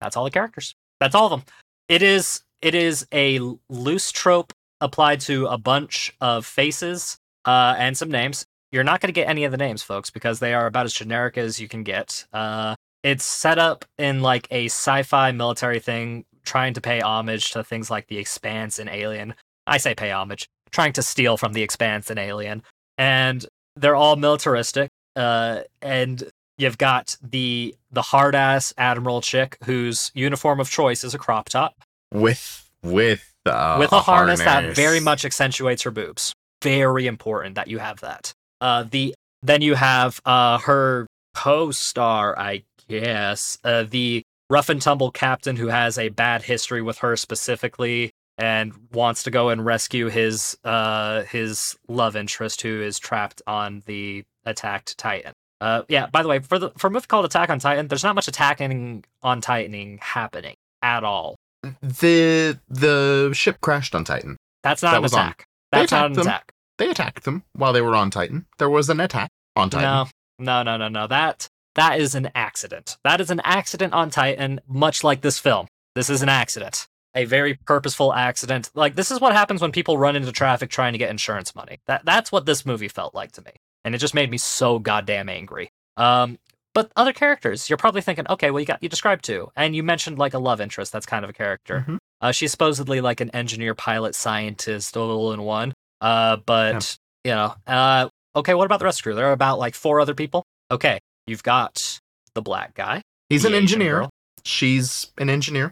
[0.01, 0.75] That's all the characters.
[1.01, 1.43] That's all of them.
[1.89, 7.97] It is it is a loose trope applied to a bunch of faces uh, and
[7.97, 8.45] some names.
[8.73, 10.95] You're not going to get any of the names, folks, because they are about as
[10.95, 12.25] generic as you can get.
[12.33, 17.65] Uh, it's set up in like a sci-fi military thing, trying to pay homage to
[17.65, 19.35] things like The Expanse and Alien.
[19.67, 22.63] I say pay homage, trying to steal from The Expanse and Alien,
[22.99, 23.45] and
[23.77, 24.91] they're all militaristic.
[25.15, 31.15] Uh, and you've got the the hard ass admiral chick whose uniform of choice is
[31.15, 31.75] a crop top
[32.13, 36.33] with with uh, with a, harness, that very much accentuates her boobs.
[36.63, 38.33] Very important that you have that.
[38.61, 45.11] Uh, the then you have uh her co-star, I guess, uh, the rough and tumble
[45.11, 50.09] captain who has a bad history with her specifically and wants to go and rescue
[50.09, 55.33] his uh his love interest who is trapped on the attacked Titan.
[55.61, 56.07] Uh, yeah.
[56.07, 58.27] By the way, for the for a movie called Attack on Titan, there's not much
[58.29, 61.37] attacking on Titaning happening at all.
[61.81, 64.37] the the ship crashed on Titan.
[64.63, 65.45] That's not That an was on- attack.
[65.71, 66.27] That's not an them.
[66.27, 66.53] attack.
[66.79, 68.47] They attacked them while they were on Titan.
[68.59, 70.09] There was an attack on Titan.
[70.39, 71.07] No, no, no, no, no.
[71.07, 72.99] That that is an accident.
[73.05, 75.67] That is an accident on Titan, much like this film.
[75.95, 76.87] This is an accident.
[77.15, 78.71] A very purposeful accident.
[78.75, 81.79] Like this is what happens when people run into traffic trying to get insurance money.
[81.87, 83.53] That that's what this movie felt like to me.
[83.85, 85.69] And it just made me so goddamn angry.
[85.97, 86.39] Um
[86.75, 89.51] but other characters, you're probably thinking, okay, well you got you described two.
[89.57, 91.85] And you mentioned like a love interest, that's kind of a character.
[91.87, 91.99] Mhm.
[92.23, 95.75] Uh, she's supposedly like an engineer, pilot, scientist, all in one.
[96.01, 98.55] Uh, but you know, uh, okay.
[98.55, 99.15] What about the rest of the crew?
[99.17, 100.45] There are about like four other people.
[100.71, 102.01] Okay, you've got
[102.35, 103.03] the black guy.
[103.29, 103.93] He's an Asian engineer.
[104.01, 104.11] girl.
[104.45, 105.71] She's an engineer.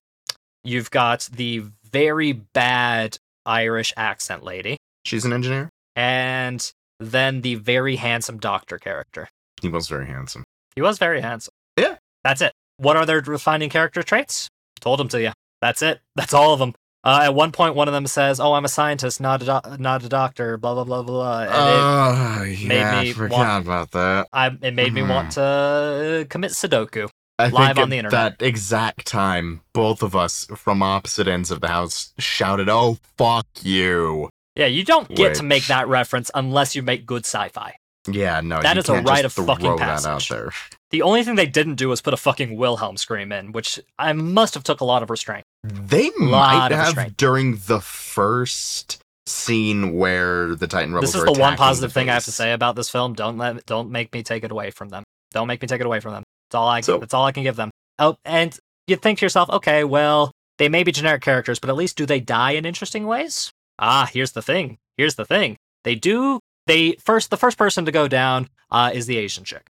[0.65, 5.71] You've got the very bad Irish accent lady, She's an engineer.
[5.97, 9.29] and then the very handsome doctor character.
[9.63, 10.45] He was very handsome.
[10.77, 11.53] He was very handsome.
[11.79, 11.97] Yeah.
[12.25, 12.53] That's it.
[12.77, 14.49] What are their defining character traits?
[14.81, 15.33] Told them to you.
[15.63, 16.01] That's it.
[16.17, 16.75] That's all of them.
[17.03, 19.77] Uh, at one point, one of them says, "Oh, I'm a scientist, not a do-
[19.79, 21.41] not a doctor." Blah blah blah blah.
[21.43, 24.29] And it, Oh, made yeah, me I forgot want- about that.
[24.33, 27.09] I, it made me want to uh, commit Sudoku.
[27.39, 28.39] I Live think on the internet.
[28.39, 33.47] that exact time, both of us from opposite ends of the house shouted, "Oh, fuck
[33.63, 37.77] you!" Yeah, you don't get to make that reference unless you make good sci-fi.
[38.11, 40.29] Yeah, no, That is a just of fucking throw that out passage.
[40.29, 40.51] there.
[40.91, 44.13] The only thing they didn't do was put a fucking Wilhelm scream in, which I
[44.13, 45.45] must have took a lot of restraint.
[45.65, 51.13] They might have during the first scene where the Titan rebels.
[51.13, 53.15] This is the one positive the thing I have to say about this film.
[53.15, 55.05] Don't let don't make me take it away from them.
[55.33, 56.23] Don't make me take it away from them.
[56.49, 57.71] That's all I So- that's all I can give them.
[57.99, 61.77] Oh, and you think to yourself, okay, well, they may be generic characters, but at
[61.77, 63.51] least do they die in interesting ways?
[63.79, 64.79] Ah, here's the thing.
[64.97, 65.57] Here's the thing.
[65.85, 66.41] They do.
[66.67, 69.67] They first the first person to go down uh, is the Asian chick.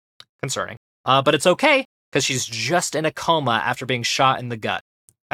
[0.43, 4.49] Concerning, uh, but it's okay because she's just in a coma after being shot in
[4.51, 4.83] the gut.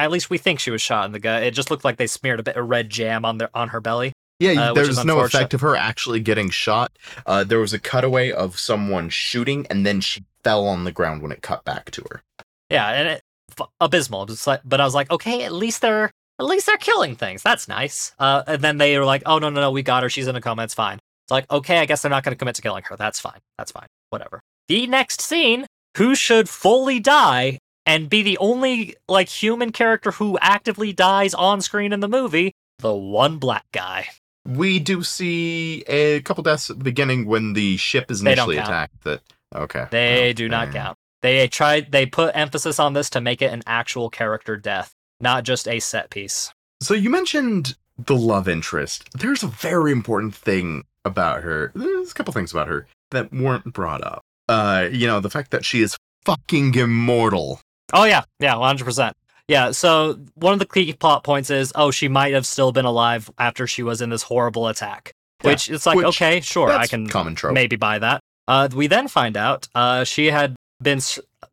[0.05, 1.43] At least we think she was shot in the gut.
[1.43, 3.81] It just looked like they smeared a bit of red jam on their on her
[3.81, 4.13] belly.
[4.39, 6.93] Yeah, uh, is there's no effect of her actually getting shot.
[7.27, 11.21] Uh, there was a cutaway of someone shooting, and then she fell on the ground
[11.23, 12.23] when it cut back to her.
[12.71, 13.23] Yeah, and it
[13.59, 14.27] f- abysmal.
[14.47, 17.43] Like, but I was like, okay, at least they're at least they're killing things.
[17.43, 18.15] That's nice.
[18.19, 20.09] Uh, and then they were like, oh no no no, we got her.
[20.09, 20.63] She's in a coma.
[20.65, 20.97] It's fine.
[20.97, 22.97] It's like, okay, I guess they're not going to commit to killing her.
[22.97, 23.41] That's fine.
[23.59, 23.87] That's fine.
[24.09, 24.41] Whatever.
[24.69, 25.67] the next scene,
[25.99, 27.59] who should fully die
[27.91, 32.53] and be the only like human character who actively dies on screen in the movie?
[32.79, 34.09] The one black guy.
[34.47, 39.03] We do see a couple deaths at the beginning when the ship is initially attacked.
[39.05, 39.21] That
[39.55, 39.87] okay.
[39.91, 40.75] They Oh, do not man.
[40.75, 40.99] count.
[41.23, 41.93] They tried.
[41.93, 45.81] They put emphasis on this to make it an actual character death, not just a
[45.81, 46.53] set piece.
[46.81, 49.09] So you mentioned the love interest.
[49.19, 51.73] There's a very important thing about her.
[51.75, 54.23] There's a couple things about her that weren't brought up.
[54.49, 57.61] Uh, you know, the fact that she is fucking immortal.
[57.93, 59.17] Oh yeah, yeah, one hundred percent.
[59.49, 59.73] Yeah.
[59.73, 63.29] So one of the key plot points is, oh, she might have still been alive
[63.39, 65.13] after she was in this horrible attack.
[65.43, 67.55] Yeah, Which it's like, which- okay, sure, I can common trope.
[67.55, 68.21] maybe buy that.
[68.47, 71.01] Uh, we then find out uh, she had been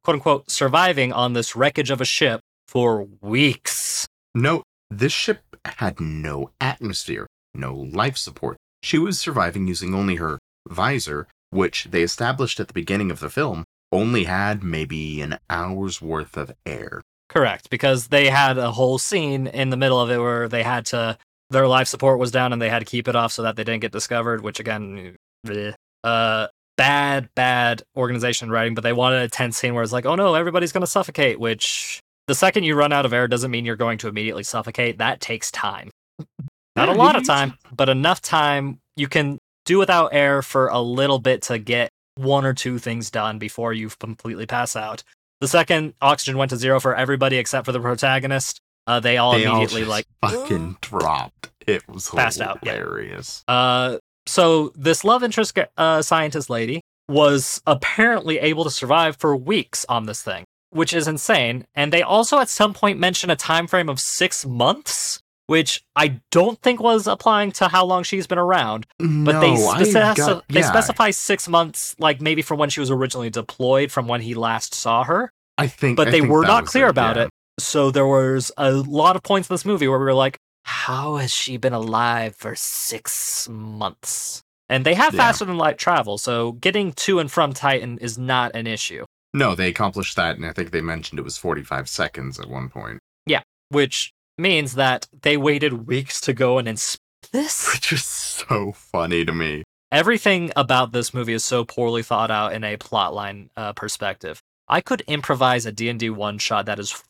[0.04, 4.06] quote unquote surviving on this wreckage of a ship for weeks.
[4.36, 8.58] No, this ship had no atmosphere, no life support.
[8.84, 13.30] She was surviving using only her visor, which they established at the beginning of the
[13.30, 17.02] film only had maybe an hour's worth of air.
[17.30, 20.86] Correct, because they had a whole scene in the middle of it where they had
[20.88, 21.18] to
[21.50, 23.64] their life support was down and they had to keep it off so that they
[23.64, 24.42] didn't get discovered.
[24.42, 25.74] Which again, bleh.
[26.04, 26.48] uh,
[26.78, 28.76] bad, bad organization writing.
[28.76, 31.40] But they wanted a tense scene where it's like, oh no, everybody's gonna suffocate.
[31.40, 34.98] Which the second you run out of air doesn't mean you're going to immediately suffocate.
[34.98, 35.90] That takes time.
[36.76, 40.80] Not a lot of time, but enough time you can do without air for a
[40.80, 45.04] little bit to get one or two things done before you completely pass out.
[45.42, 49.34] The second oxygen went to zero for everybody except for the protagonist, uh, they all
[49.34, 51.52] They all immediately just like fucking dropped.
[51.68, 52.74] It was Passed out, yeah.
[52.74, 53.44] hilarious.
[53.48, 59.86] Uh, so this love interest uh, scientist lady was apparently able to survive for weeks
[59.90, 61.66] on this thing, which is insane.
[61.76, 66.20] And they also at some point mention a time frame of six months, which I
[66.32, 68.86] don't think was applying to how long she's been around.
[69.00, 72.92] But no, they, speci- got- they specify six months, like maybe from when she was
[72.92, 75.32] originally deployed, from when he last saw her.
[75.58, 77.24] I think, But I they think were not clear about yeah.
[77.24, 77.30] it.
[77.60, 81.16] So there was a lot of points in this movie where we were like, how
[81.16, 84.42] has she been alive for six months?
[84.70, 85.20] And they have Yeah.
[85.22, 89.06] faster than light travel, so getting to and from Titan is not an issue.
[89.34, 92.70] No, they accomplished that, and I think they mentioned it was 45 seconds at one
[92.70, 97.72] point, Yeah, Which means that they waited weeks to go and inspect this.
[97.74, 99.64] which is so funny to me.
[99.92, 104.42] Everything about this movie is so poorly thought out in a plotline uh, perspective.
[104.68, 107.04] I could improvise a D&D one shot that is f-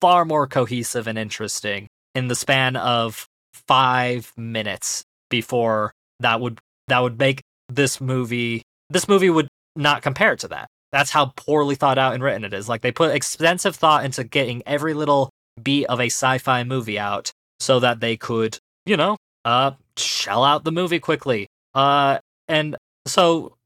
[0.00, 7.00] far more cohesive and interesting in the span of 5 minutes before that would that
[7.00, 10.68] would make this movie this movie would not compare to that.
[10.92, 12.68] That's how poorly thought out and written it is.
[12.68, 15.30] Like they put extensive thought into getting every little
[15.62, 20.64] beat of a sci-fi movie out so that they could, you know, uh shell out
[20.64, 21.46] the movie quickly.
[21.74, 23.56] Uh and so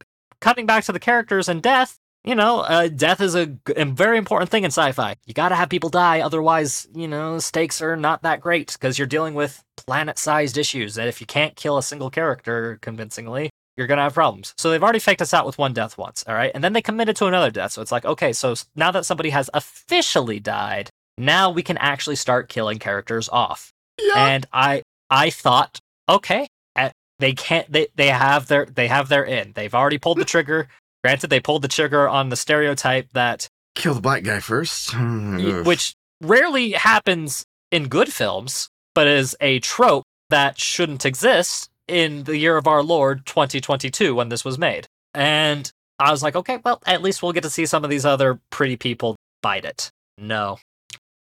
[0.40, 4.18] cutting back to the characters and death, you know, uh, death is a, a very
[4.18, 5.14] important thing in sci-fi.
[5.26, 8.98] You got to have people die otherwise, you know, stakes are not that great because
[8.98, 13.86] you're dealing with planet-sized issues That if you can't kill a single character convincingly, you're
[13.86, 14.54] to have problems.
[14.56, 16.52] So they've already faked us out with one death once, all right?
[16.54, 17.72] And then they committed to another death.
[17.72, 22.16] So it's like, okay, so now that somebody has officially died, now we can actually
[22.16, 23.72] start killing characters off.
[24.00, 24.26] Yeah.
[24.26, 26.46] And I I thought, okay,
[26.76, 29.52] uh, they can't they they have their they have their in.
[29.54, 30.68] They've already pulled the trigger.
[31.02, 34.94] Granted, they pulled the trigger on the stereotype that Kill the black guy first.
[35.64, 42.36] which rarely happens in good films, but is a trope that shouldn't exist in the
[42.36, 44.86] year of our Lord 2022 when this was made.
[45.12, 48.04] And I was like, okay, well, at least we'll get to see some of these
[48.04, 49.90] other pretty people bite it.
[50.18, 50.58] No.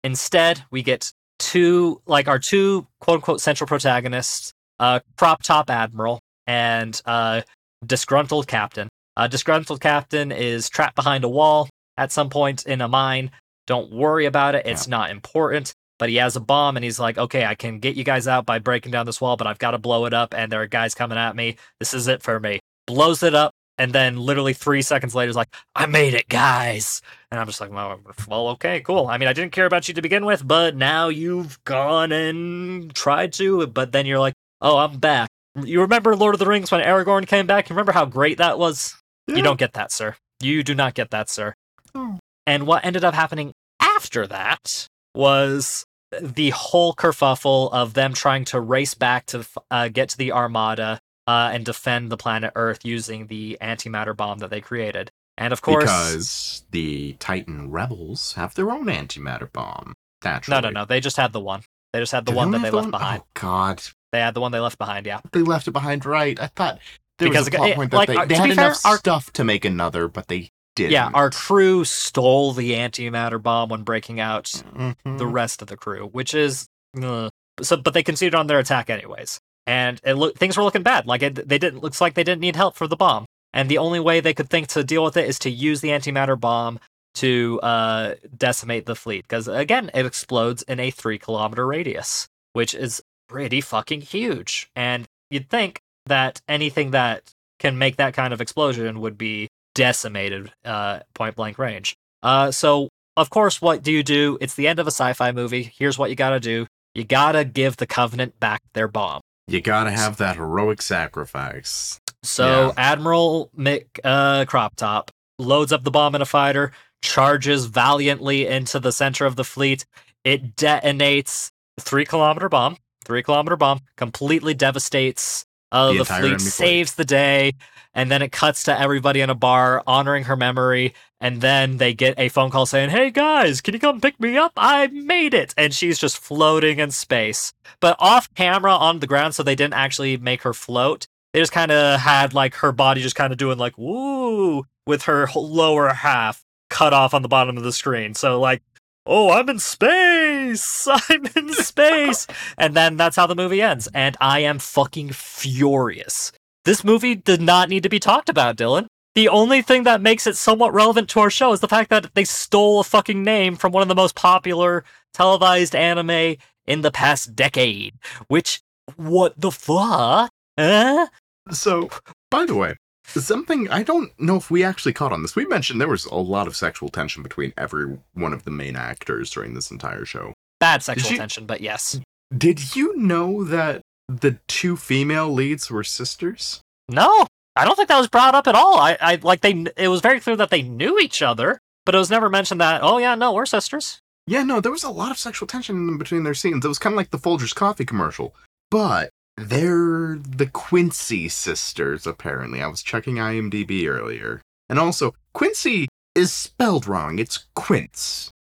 [0.05, 6.21] Instead, we get two, like our two quote unquote central protagonists, uh, Prop top admiral
[6.47, 7.43] and uh,
[7.85, 8.88] disgruntled captain.
[9.17, 13.31] Uh, disgruntled captain is trapped behind a wall at some point in a mine.
[13.67, 14.67] Don't worry about it.
[14.67, 15.73] It's not important.
[15.99, 18.45] But he has a bomb and he's like, okay, I can get you guys out
[18.45, 20.35] by breaking down this wall, but I've got to blow it up.
[20.35, 21.57] And there are guys coming at me.
[21.79, 22.59] This is it for me.
[22.88, 23.52] Blows it up.
[23.83, 27.03] And then literally three seconds later, is like, I made it, guys.
[27.33, 29.09] And I'm just like, well, well, okay, cool.
[29.09, 32.95] I mean, I didn't care about you to begin with, but now you've gone and
[32.95, 33.66] tried to.
[33.66, 35.30] But then you're like, oh, I'm back.
[35.61, 37.68] You remember Lord of the Rings when Aragorn came back?
[37.68, 38.95] You remember how great that was?
[39.26, 39.35] Yeah.
[39.35, 40.14] You don't get that, sir.
[40.41, 41.55] You do not get that, sir.
[41.93, 42.20] Oh.
[42.47, 45.85] And what ended up happening after that was
[46.20, 51.01] the whole kerfuffle of them trying to race back to uh, get to the Armada
[51.27, 55.11] uh, and defend the planet Earth using the antimatter bomb that they created.
[55.39, 59.95] And of course, because the Titan rebels have their own antimatter bomb.
[60.25, 60.61] Naturally.
[60.62, 61.62] no, no, no, they just had the one.
[61.93, 62.91] They just had the one that they left one?
[62.91, 63.23] behind.
[63.23, 65.05] Oh God, They had the one they left behind.
[65.07, 65.20] Yeah.
[65.33, 66.05] they left it behind.
[66.07, 66.39] Right?
[66.41, 66.79] I thought
[67.18, 68.87] there Because was a plot it- point that like, they, uh, they had fair, enough
[68.87, 70.93] our- stuff to make another, but they didn't.
[70.93, 75.18] Yeah, our crew stole the antimatter bomb when breaking out Mhm.
[75.18, 76.66] the rest of the crew, which is
[77.03, 77.29] uh,
[77.61, 77.77] so.
[77.79, 81.07] But they conceded on their attack anyways, and it look things were looking bad.
[81.07, 83.79] Like it, they didn't looks like they didn't need help for the bomb, and the
[83.79, 86.79] only way they could think to deal with it is to use the antimatter bomb
[87.15, 89.25] to uh, decimate the fleet.
[89.25, 94.69] Because again, it explodes in a three kilometer radius, which is pretty fucking huge.
[94.75, 100.53] And you'd think that anything that can make that kind of explosion would be decimated
[100.65, 101.95] uh, point blank range.
[102.23, 104.39] Uh, so of course, what do you do?
[104.41, 105.71] It's the end of a sci-fi movie.
[105.77, 109.21] Here's what you gotta do: you gotta give the Covenant back their bomb.
[109.49, 112.01] You gotta have that heroic sacrifice.
[112.22, 112.72] So Yeah.
[112.76, 116.72] Admiral Mick uh, Crop Top loads up the bomb in a fighter,
[117.03, 119.84] charges valiantly into the center of the fleet.
[120.24, 122.76] It detonates three kilometer bomb.
[123.05, 126.41] Three kilometer bomb completely devastates uh, The the, fleet.
[126.41, 127.55] saves the day,
[127.95, 130.95] and then it cuts to everybody in a bar honoring her memory.
[131.20, 134.37] And then they get a phone call saying, "Hey guys, can you come pick me
[134.37, 134.53] up?
[134.57, 139.35] I made it!" And she's just floating in space, but off camera on the ground,
[139.35, 143.01] so they didn't actually make her float they just kind of had like her body
[143.01, 147.57] just kind of doing like woo with her lower half cut off on the bottom
[147.57, 148.14] of the screen.
[148.14, 148.62] So like,
[149.07, 150.41] oh, I'm in space.
[150.86, 152.26] I'm space.
[152.59, 156.32] and then that's how the movie ends and I am fucking furious.
[156.64, 158.86] This movie did not need to be talked about, Dylan.
[159.14, 162.14] The only thing that makes it somewhat relevant to our show is the fact that
[162.14, 166.36] they stole a fucking name from one of the most popular televised anime
[166.66, 167.94] in the past decade.
[168.28, 168.62] Which,
[168.96, 170.30] what the fuck?
[170.59, 171.09] Huh?
[171.50, 171.90] So,
[172.30, 172.76] by the way,
[173.07, 175.36] something I don't know if we actually caught on this.
[175.36, 178.76] We mentioned there was a lot of sexual tension between every one of the main
[178.76, 180.32] actors during this entire show.
[180.73, 182.01] Bad sexual you- tension, but yes.
[182.37, 186.62] Did you know that the two female leads were sisters?
[186.89, 188.79] No, I don't think that was brought up at all.
[188.79, 189.66] I, I like they.
[189.77, 192.83] It was very clear that they knew each other, but it was never mentioned that.
[192.83, 193.99] Oh yeah, no, we're sisters.
[194.27, 196.64] Yeah, no, there was a lot of sexual tension in between their scenes.
[196.64, 198.35] It was kind of like the Folgers coffee commercial.
[198.70, 202.62] But they're the Quincy sisters, apparently.
[202.62, 204.41] I was checking IMDb earlier.
[204.70, 207.18] And also, Quincy is spelled wrong.
[207.18, 208.31] It's Quince.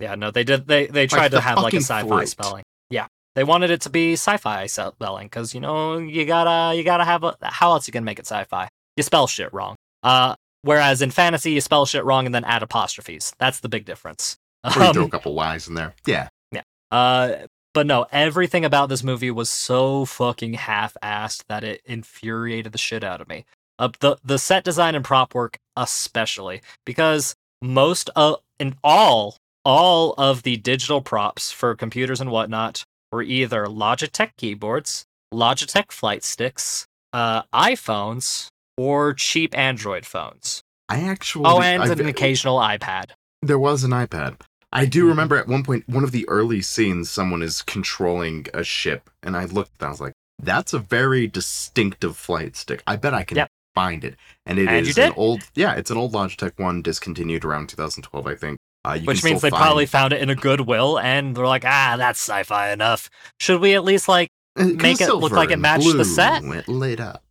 [0.00, 0.66] Yeah, no, they did.
[0.66, 2.28] They they tried the to have like a sci-fi fruit.
[2.28, 2.62] spelling.
[2.90, 7.04] Yeah, they wanted it to be sci-fi spelling because you know you gotta you gotta
[7.04, 7.36] have a.
[7.42, 8.68] How else you gonna make it sci-fi?
[8.96, 9.76] You spell shit wrong.
[10.02, 13.32] Uh, whereas in fantasy you spell shit wrong and then add apostrophes.
[13.38, 14.36] That's the big difference.
[14.64, 15.94] Or you throw a Um, couple Y's in there.
[16.06, 16.28] Yeah.
[16.52, 16.62] Yeah.
[16.90, 22.78] Uh, but no, everything about this movie was so fucking half-assed that it infuriated the
[22.78, 23.46] shit out of me.
[23.78, 30.14] Uh, the the set design and prop work especially because most of in all all
[30.18, 36.86] of the digital props for computers and whatnot were either Logitech keyboards, Logitech flight sticks,
[37.12, 40.62] uh, iPhones, or cheap Android phones.
[40.88, 41.44] I actually.
[41.46, 43.10] Oh, and I've- an occasional iPad.
[43.42, 44.40] There was an iPad.
[44.72, 45.08] I do Mhm.
[45.08, 49.36] remember at one point, one of the early scenes, someone is controlling a ship, and
[49.36, 52.82] I looked and I was like, "That's a very distinctive flight stick.
[52.86, 53.48] I bet I can Yep.
[53.74, 56.82] find it." And it is And you an old, yeah, it's an old Logitech one,
[56.82, 58.58] discontinued around 2012, I think.
[58.84, 61.96] Uh, Which means they still probably found it in a Goodwill and they're like, ah,
[61.98, 63.10] that's sci-fi enough.
[63.38, 66.42] Should we at least like Uh, make it look like it matched the set?
[66.44, 67.22] It lit up.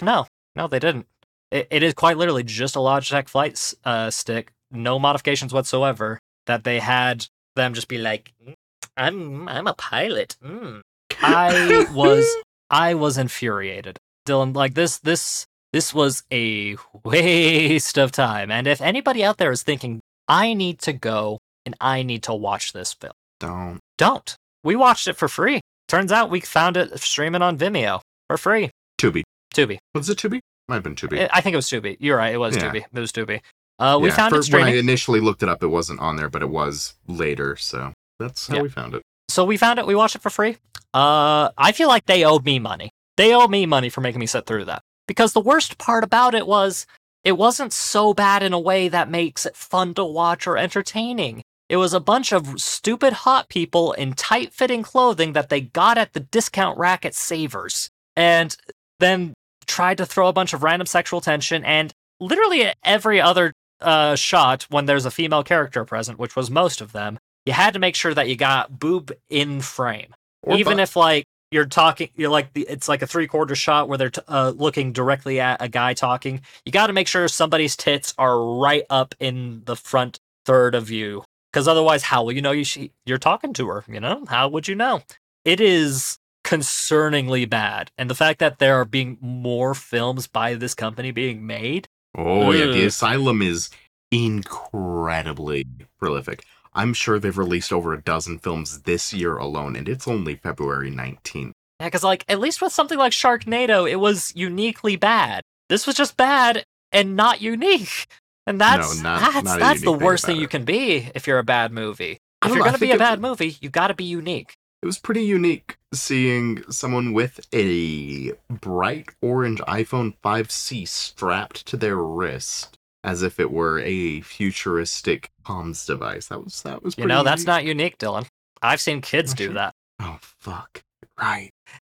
[0.00, 0.26] no,
[0.56, 1.06] no, they didn't.
[1.50, 6.18] It, it is quite literally just a Logitech flight uh, stick, no modifications whatsoever.
[6.46, 7.26] That they had
[7.56, 8.54] them just be like, "Mm,
[8.96, 10.36] I'm I'm a pilot.
[10.42, 10.80] Mm.
[11.22, 12.26] I was
[12.70, 14.54] I was infuriated, Dylan.
[14.56, 18.50] Like this this this was a waste of time.
[18.50, 20.00] And if anybody out there is thinking,
[20.30, 23.12] I need to go and I need to watch this film.
[23.40, 23.80] Don't.
[23.98, 24.36] don't.
[24.64, 25.60] We watched it for free.
[25.88, 28.70] Turns out we found it streaming on Vimeo for free.
[29.00, 29.22] Tubi.
[29.54, 29.78] Tubi.
[29.94, 30.40] Was it Tubi?
[30.68, 31.28] Might have been Tubi.
[31.32, 31.96] I- think it was Tubi.
[32.00, 32.32] You're right.
[32.34, 32.70] It was Yeah.
[32.70, 32.84] Tubi.
[32.92, 33.40] It was Tubi.
[33.78, 34.66] Uh, we Yeah, found for- it streaming.
[34.66, 37.92] When I initially looked it up, it wasn't on there, but it was later, so
[38.18, 38.62] that's how Yeah.
[38.62, 39.02] we found it.
[39.30, 39.86] So we found it.
[39.86, 40.58] We watched it for free.
[40.92, 42.90] Uh, I feel like they owed me money.
[43.16, 44.82] They owe me money for making me sit through that.
[45.08, 46.86] Because the worst part about it was
[47.24, 51.42] it wasn't so bad in a way that makes it fun to watch or entertaining.
[51.68, 55.98] It was a bunch of stupid hot people in tight fitting clothing that they got
[55.98, 57.90] at the discount rack at Savers.
[58.16, 58.56] And
[58.98, 59.34] then
[59.66, 64.14] tried to throw a bunch of random sexual tension and literally at every other uh,
[64.16, 67.80] shot when there's a female character present, which was most of them, you had to
[67.80, 70.12] make sure that you got boob in frame.
[70.42, 70.82] Or Even butt.
[70.82, 74.10] if like you're talking, you're like the, it's like a three quarter shot where they're
[74.10, 76.40] t- uh, looking directly at a guy talking.
[76.64, 80.90] You got to make sure somebody's tits are right up in the front third of
[80.90, 83.84] you, because otherwise, how will you know you she, you're talking to her?
[83.88, 85.02] You know, how would you know?
[85.44, 90.74] It is concerningly bad, and the fact that there are being more films by this
[90.74, 93.70] company being made Oh yeah, the Asylum is
[94.10, 95.64] incredibly
[95.98, 96.44] prolific.
[96.72, 100.90] I'm sure they've released over a dozen films this year alone, and it's only February
[100.90, 101.52] 19th.
[101.80, 105.42] Yeah, because like at least with something like Sharknado, it was uniquely bad.
[105.68, 108.06] This was just bad and not unique,
[108.46, 111.38] and that's not- that's not that's the thing worst thing you can be if you're
[111.38, 112.18] a bad movie.
[112.44, 114.54] If you're know, gonna be a bad movie, you got to be unique.
[114.82, 121.96] It was pretty unique seeing someone with a bright orange iPhone 5C strapped to their
[121.96, 126.26] wrist as if it were a futuristic comms device.
[126.28, 128.26] That was that was You know, that's not unique, Dylan.
[128.62, 129.74] I've seen kids do that.
[130.00, 130.82] Oh fuck.
[131.18, 131.50] Right.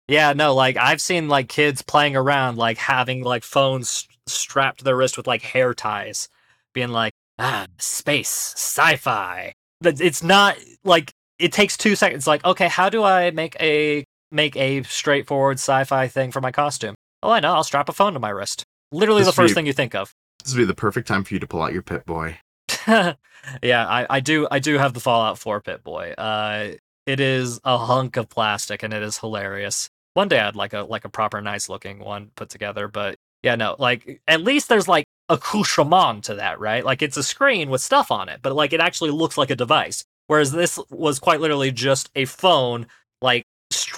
[0.09, 4.85] Yeah, no, like I've seen like kids playing around, like having like phones strapped to
[4.85, 6.29] their wrist with like hair ties,
[6.75, 9.53] being like, ah, space, sci-fi.
[9.81, 12.27] But it's not like it takes two seconds.
[12.27, 16.95] Like, okay, how do I make a make a straightforward sci-fi thing for my costume?
[17.23, 18.65] Oh, I know, I'll strap a phone to my wrist.
[18.91, 20.13] Literally This the first be- thing you think of.
[20.45, 22.39] This would be the perfect time for you to pull out your Pip-Boy.
[22.87, 23.15] yeah,
[23.63, 26.13] I, I do I do have the Fallout 4 Pip-Boy.
[26.13, 26.73] Uh
[27.07, 29.91] it is a hunk of plastic and it is hilarious.
[30.15, 33.57] One day I'd like a like a proper nice looking one put together, but yeah,
[33.57, 36.85] no, like at least there's like accoutrement to that, right?
[36.85, 39.57] Like it's a screen with stuff on it, but like it actually looks like a
[39.57, 40.05] device.
[40.29, 42.87] Whereas this was quite literally just a phone
[43.21, 43.45] like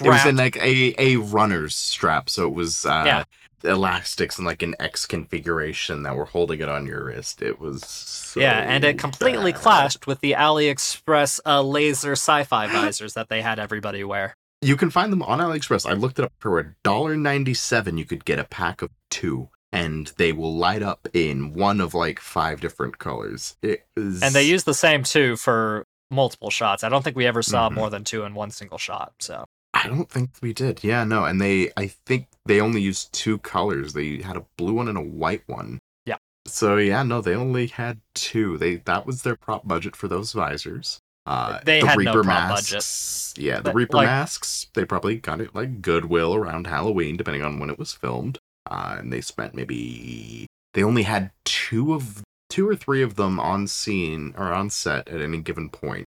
[0.01, 3.23] It was in like a a runner's strap, so it was uh Yeah.
[3.63, 7.41] Elastics and like an X configuration that were holding it on your wrist.
[7.41, 9.61] It was so yeah, and it completely bad.
[9.61, 14.35] clashed with the AliExpress uh, laser sci-fi visors that they had everybody wear.
[14.61, 15.89] You can find them on AliExpress.
[15.89, 17.97] I looked it up for a dollar ninety seven.
[17.97, 21.93] You could get a pack of two, and they will light up in one of
[21.93, 23.57] like five different colors.
[23.61, 26.83] It is, And they use the same two for multiple shots.
[26.83, 27.73] I don't think we ever saw Mhm.
[27.73, 29.13] more than two in one single shot.
[29.19, 30.83] So I don't think we did.
[30.83, 31.25] Yeah, no.
[31.25, 33.93] And they, I think they only used two colors.
[33.93, 35.79] They had a blue one and a white one.
[36.05, 36.17] Yeah.
[36.47, 38.57] So yeah, no, they only had two.
[38.57, 40.99] They that was their prop budget for those visors.
[41.27, 43.33] Uh, They the had no Reaper prop masks.
[43.37, 44.67] Yeah, the But, Reaper like- masks.
[44.75, 48.37] They probably got it like Goodwill around Halloween, depending on when it was filmed.
[48.69, 53.39] Uh, and they spent maybe they only had two of two or three of them
[53.39, 56.05] on scene or on set at any given point.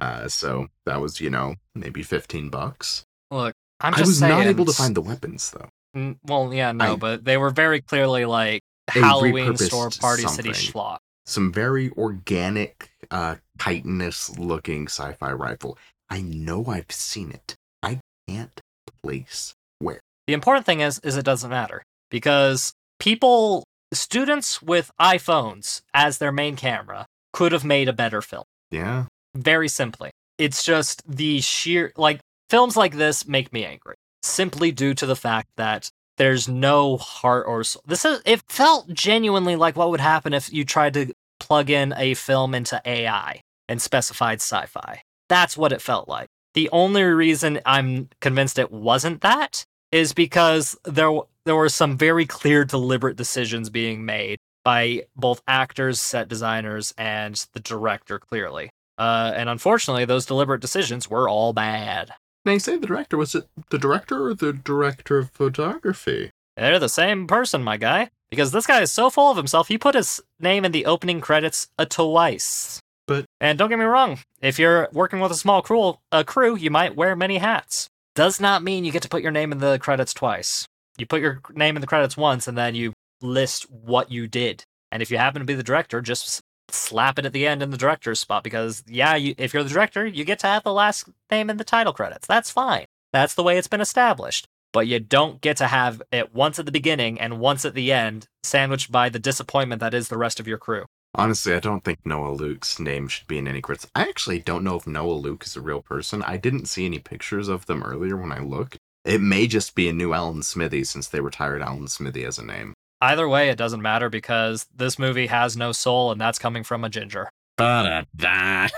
[0.00, 3.04] Uh, so that was you know maybe fifteen bucks.
[3.30, 4.30] look, I'm I was saying.
[4.32, 5.68] not able to find the weapons though.
[5.96, 10.50] Mm, Well, yeah, no, I- but they were very clearly like Halloween store party city
[10.50, 10.98] schlock.
[11.26, 15.78] Some very organic, uh, chitinous looking sci-fi rifle.
[16.10, 17.54] I know I've seen it.
[17.82, 18.60] I can't
[19.02, 20.00] place where.
[20.26, 26.32] The important thing is, is it doesn't matter because people, students with iPhones as their
[26.32, 28.44] main camera, could have made a better film.
[28.70, 29.04] Yeah.
[29.34, 32.20] Very simply, it's just the sheer like
[32.52, 37.46] films like this make me angry simply due to the fact that there's no heart
[37.48, 37.82] or soul.
[37.86, 41.94] This is it felt genuinely like what would happen if you tried to plug in
[41.96, 43.40] a film into AI
[43.70, 45.00] and specified sci-fi.
[45.30, 46.28] That's what it felt like.
[46.52, 51.10] The only reason I'm convinced it wasn't that is because there
[51.46, 57.46] there were some very clear deliberate decisions being made by both actors, set designers, and
[57.54, 58.68] the director clearly.
[58.98, 62.12] Uh, and unfortunately, those deliberate decisions were all bad.
[62.44, 66.30] Now you say the director was it the director or the director of photography?
[66.56, 68.10] They're the same person, my guy.
[68.30, 71.20] Because this guy is so full of himself, he put his name in the opening
[71.20, 72.80] credits a twice.
[73.06, 76.56] But- and don't get me wrong, if you're working with a small crew, a crew,
[76.56, 77.88] you might wear many hats.
[78.14, 80.66] Does not mean you get to put your name in the credits twice.
[80.96, 84.64] You put your name in the credits once, and then you list what you did.
[84.90, 86.40] And if you happen to be the director, just
[86.74, 88.44] slap it at the end in the director's spot.
[88.44, 91.56] Because yeah, you, if you're the director, you get to have the last name in
[91.56, 92.26] the title credits.
[92.26, 92.86] That's fine.
[93.12, 96.66] That's the way it's been established but you don't get to have it once at
[96.66, 100.40] the beginning and once at the end, sandwiched by the disappointment that is the rest
[100.40, 100.86] of your crew.
[101.14, 103.86] Honestly, I don't think Noah Luke's name should be in any credits.
[103.94, 106.22] I actually don't know if Noah Luke is a real person.
[106.22, 108.78] I didn't see any pictures of them earlier when I looked.
[109.04, 112.44] It may just be a new Alan Smithee since they retired Alan Smithee as a
[112.44, 112.72] name.
[113.02, 116.84] Either way, it doesn't matter because this movie has no soul, and that's coming from
[116.84, 117.28] a ginger.
[117.58, 118.68] Ba-da-da.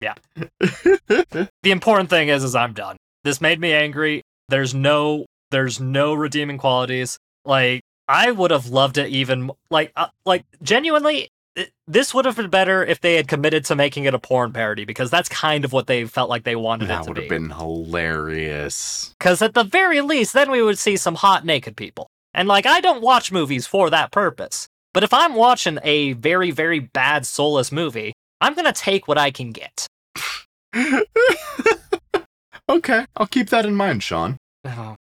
[0.00, 0.14] Yeah.
[1.62, 2.96] The important thing is, is I'm done.
[3.24, 4.22] This made me angry.
[4.48, 7.18] There's no, there's no redeeming qualities.
[7.44, 11.28] Like I would have loved it even like, uh, like genuinely.
[11.56, 14.52] it- This would have been better if they had committed to making it a porn
[14.52, 16.96] parody because that's kind of what they felt like they wanted it to be.
[16.96, 17.22] that to would be.
[17.22, 19.14] have been hilarious.
[19.18, 22.08] Because at the very least, then we would see some hot naked people.
[22.34, 24.68] And like, I don't watch movies for that purpose.
[24.92, 29.30] But if I'm watching a very, very bad, soulless movie, I'm gonna take what I
[29.30, 29.86] can get.
[32.68, 34.36] okay, I'll keep that in mind, Shaun.
[34.64, 34.96] Oh.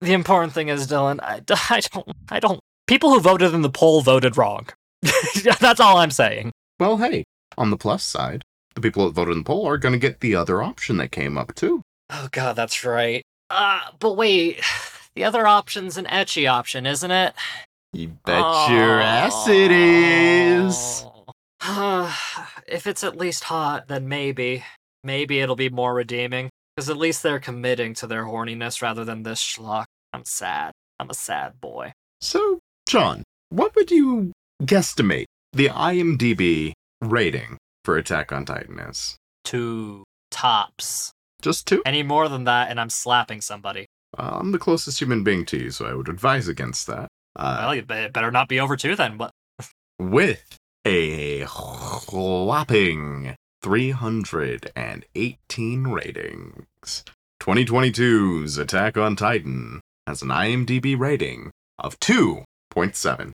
[0.00, 3.70] The important thing is, Dylan, I, I don't, I don't people who voted in the
[3.70, 4.68] poll voted wrong.
[5.60, 6.52] That's all I'm saying.
[6.80, 7.24] Well, hey,
[7.56, 8.42] on the plus side,
[8.74, 11.12] the people that voted in the poll are going to get the other option that
[11.12, 11.82] came up too.
[12.10, 13.22] Oh god, that's right.
[13.50, 14.60] Uh, but wait,
[15.14, 17.34] the other option's an ecchi option, isn't it?
[17.92, 21.04] You bet your ass it is.
[21.62, 22.18] Oh.
[22.66, 24.64] if it's at least hot, then maybe,
[25.04, 26.50] maybe it'll be more redeeming.
[26.74, 29.84] Because at least they're committing to their horniness rather than this schlock.
[30.12, 30.72] I'm sad.
[30.98, 31.92] I'm a sad boy.
[32.20, 32.58] So,
[32.88, 39.16] Shaun, what would you guesstimate the IMDb rating for Attack on Titan is?
[39.44, 40.02] Two
[40.32, 41.12] tops.
[41.40, 41.82] Just two?
[41.86, 43.86] Any more than that, and I'm slapping somebody.
[44.18, 47.08] Uh, I'm the closest human being to you, so I would advise against that.
[47.36, 49.18] Uh, well, it better not be over two then.
[49.18, 49.32] What?
[49.98, 57.04] with a whopping 318 ratings.
[57.40, 63.32] 2022's Attack on Titan has an IMDb rating of 2.7.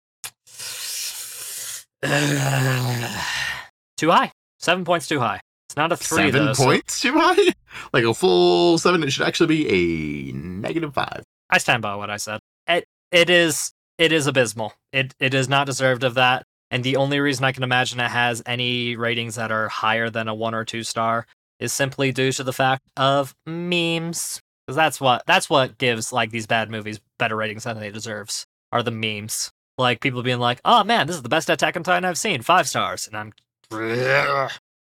[3.97, 4.31] too high.
[4.59, 5.41] Seven points too high.
[5.69, 6.31] It's not a three.
[6.31, 7.53] Seven though, so- points too high?
[7.93, 11.23] Like a full seven, it should actually be a negative five.
[11.51, 12.41] I stand by what I said.
[12.67, 14.73] It it is it is abysmal.
[14.93, 16.45] It it is not deserved of that.
[16.71, 20.29] And the only reason I can imagine it has any ratings that are higher than
[20.29, 21.27] a one or two star
[21.61, 24.41] is simply due to the fact of memes.
[24.67, 28.47] Because that's what that's what gives like these bad movies better ratings than they deserves.
[28.73, 29.51] Are the memes.
[29.77, 32.43] Like people being like, oh man, this is the best Attack on Titan I've seen,
[32.43, 33.07] five stars.
[33.07, 33.33] And I'm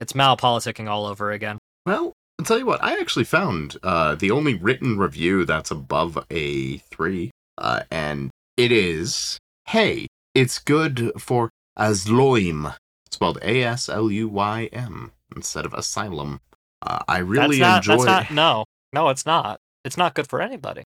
[0.02, 1.56] it's malpoliticking all over again.
[1.86, 6.18] Well, I'll tell you what, I actually found uh, the only written review that's above
[6.30, 9.38] a three, uh, and it is
[9.68, 12.74] hey, it's good for Asloim,
[13.06, 16.40] It's spelled A S L U Y M instead of asylum.
[16.82, 18.08] Uh, I really that's not, enjoyed.
[18.08, 19.60] That's not, no, no, it's not.
[19.84, 20.82] It's not good for anybody.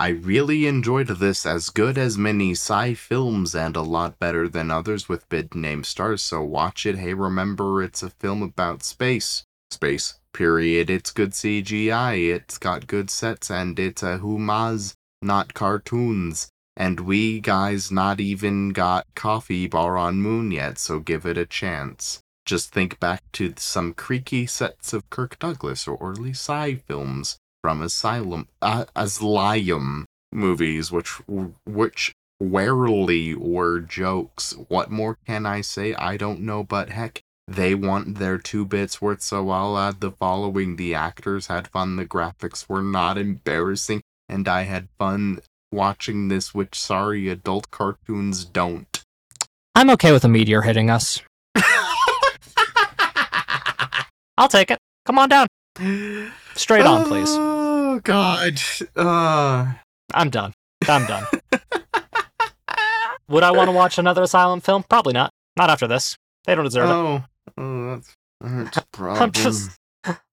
[0.00, 4.70] I really enjoyed this as good as many sci films and a lot better than
[4.70, 6.22] others with big name stars.
[6.22, 6.98] So watch it.
[6.98, 9.42] Hey, remember it's a film about space.
[9.72, 10.20] Space.
[10.32, 10.88] Period.
[10.88, 12.32] It's good CGI.
[12.32, 16.48] It's got good sets and it's a humaz, not cartoons.
[16.76, 21.44] And we guys not even got coffee bar on moon yet, so give it a
[21.44, 22.20] chance.
[22.46, 27.36] Just think back to some creaky sets of Kirk Douglas or early sci films
[27.68, 31.20] from Asylum, uh, Asylum movies, which
[31.66, 34.54] which rarely were jokes.
[34.68, 35.92] What more can I say?
[35.92, 40.12] I don't know, but heck, they want their two bits worth, so I'll add the
[40.12, 44.00] following: the actors had fun, the graphics were not embarrassing,
[44.30, 46.54] and I had fun watching this.
[46.54, 49.04] Which sorry, adult cartoons don't.
[49.74, 51.20] I'm okay with a meteor hitting us.
[54.38, 54.78] I'll take it.
[55.04, 55.48] Come on down.
[56.54, 57.57] Straight on, please.
[57.98, 58.60] Oh God.
[58.94, 59.72] Uh,
[60.14, 60.52] I'm done.
[60.88, 61.24] I'm done.
[63.28, 64.84] Would I want to watch another Asylum film?
[64.88, 65.32] Probably not.
[65.56, 66.16] Not after this.
[66.46, 66.92] They don't deserve it.
[66.92, 67.24] oh,
[67.58, 69.22] oh, that's that's a problem.
[69.24, 69.72] I'm just.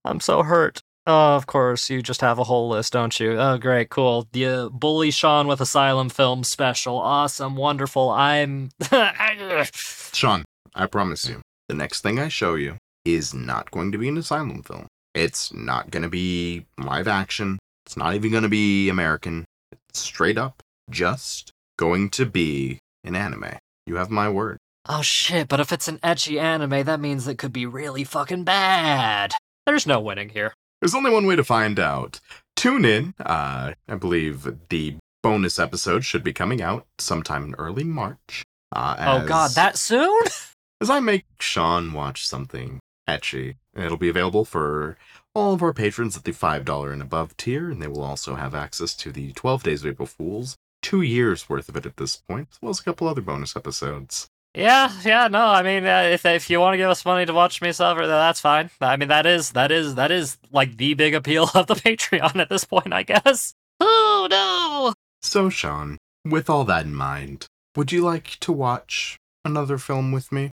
[0.05, 0.79] I'm so hurt.
[1.07, 3.31] Oh, of course, you just have a whole list, don't you?
[3.31, 4.27] Oh, great, cool.
[4.31, 6.97] The uh, Bully Shaun with Asylum film special.
[6.97, 8.11] Awesome, wonderful.
[8.11, 8.69] I'm.
[10.13, 10.45] Shaun,
[10.75, 14.17] I promise you, the next thing I show you is not going to be an
[14.17, 14.85] asylum film.
[15.15, 17.57] It's not going to be live action.
[17.85, 19.45] It's not even going to be American.
[19.89, 23.57] It's straight up just going to be an anime.
[23.87, 24.57] You have my word.
[24.89, 25.47] oh shit!
[25.47, 29.33] But if it's an ecchi anime, that means it could be really fucking bad.
[29.65, 30.53] There's no winning here.
[30.81, 32.19] There's only one way to find out.
[32.57, 33.13] Tune in.
[33.19, 38.43] Uh, I believe the bonus episode should be coming out sometime in early March.
[38.75, 40.21] Uh, Oh god, that soon?
[40.81, 43.55] as I make Shaun watch something ecchi.
[43.75, 44.97] It'll be available for
[45.33, 48.55] all of our patrons at the $5 and above tier, and they will also have
[48.55, 52.15] access to the 12 Days of April Fools, two years worth of it at this
[52.15, 54.29] point, as well as a couple other bonus episodes.
[54.53, 55.45] Yeah, yeah, no.
[55.45, 58.07] I mean, uh, if if you want to give us money to watch me suffer,
[58.07, 58.69] that's fine.
[58.79, 62.37] I mean, that is that is that is like the big appeal of the Patreon
[62.37, 63.53] at this point, I guess.
[63.81, 64.93] Oh no!
[65.21, 70.31] So, Shaun, with all that in mind, would you like to watch another film with
[70.31, 70.51] me?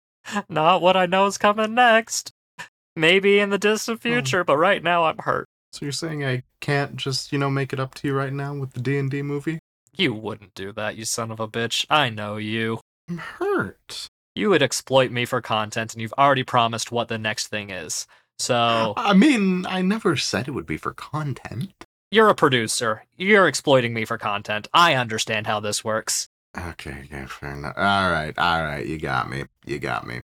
[0.48, 2.32] Not what I know is coming next.
[2.94, 4.02] Maybe in the distant oh.
[4.02, 5.46] future, but right now I'm hurt.
[5.72, 8.54] So you're saying I can't just, you know, make it up to you right now
[8.54, 9.58] with the D&D movie?
[9.96, 11.86] You wouldn't do that, you son of a bitch.
[11.88, 12.80] I know you.
[13.08, 14.08] I'm hurt.
[14.34, 18.06] You would exploit me for content, and you've already promised what the next thing is.
[18.38, 21.72] So, I mean, I never said it would be for content.
[22.10, 23.04] you're a producer.
[23.16, 24.68] You're exploiting me for content.
[24.74, 26.28] I understand how this works.
[26.56, 27.74] Okay, okay, fair enough.
[27.76, 29.44] All right, all right, you got me.
[29.64, 30.20] You got me.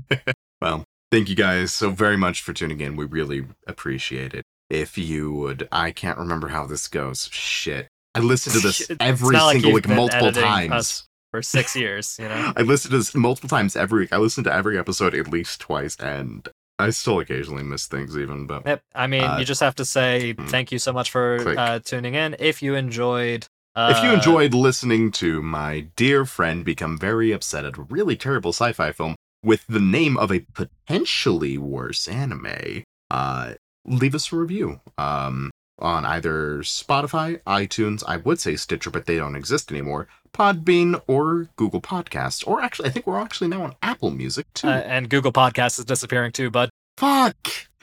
[0.60, 2.96] well, thank you guys so very much for tuning in.
[2.96, 4.44] We really appreciate it.
[4.70, 7.28] If you would, I can't remember how this goes.
[7.32, 7.88] Shit.
[8.14, 11.06] I listened to this every not like single week multiple times.
[11.30, 12.16] for six years.
[12.18, 12.52] You know.
[12.56, 14.12] I listened to this multiple times every week.
[14.12, 16.48] I listened to every episode at least twice, and
[16.78, 18.46] I still occasionally miss things, even.
[18.46, 18.82] But Yep.
[18.94, 20.46] I mean, Uh, you just have to say hmm.
[20.46, 22.36] thank you so much for uh, tuning in.
[22.38, 27.64] If you enjoyed, uh, if you enjoyed listening to my dear friend become very upset
[27.64, 33.54] at a really terrible sci-fi film with the name of a potentially worse anime, uh,
[33.86, 34.80] leave us a review.
[34.96, 40.08] Um, on either Spotify, iTunes, I would say Stitcher, but they don't exist anymore.
[40.32, 44.66] Podbean or Google Podcasts, or actually, I think we're actually now on Apple Music too.
[44.66, 47.36] uh, and Google Podcast is disappearing too, but Fuck.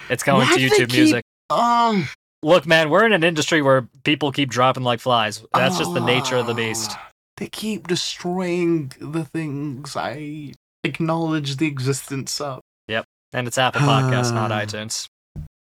[0.09, 1.23] it's going Why to YouTube keep- Music.
[1.49, 2.09] Um.
[2.43, 5.43] Look, man, we're in an industry where people keep dropping like flies.
[5.53, 6.91] That's just the nature of the beast.
[6.93, 10.53] Ah, They keep destroying the things I
[10.85, 12.61] acknowledge the existence of.
[12.87, 14.61] Yep, and it's Apple Podcasts, not Ah.
[14.61, 15.07] iTunes.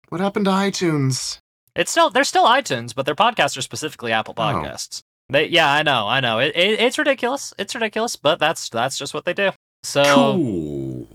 [0.09, 1.39] What happened to iTunes?
[1.75, 4.41] It's still they're still iTunes, but their podcasts are specifically Apple Oh.
[4.41, 5.01] Podcasts.
[5.29, 6.39] They yeah, I know, I know.
[6.39, 7.53] It, it it's ridiculous.
[7.57, 9.51] It's ridiculous, but that's that's just what they do.
[9.83, 11.07] So Cool.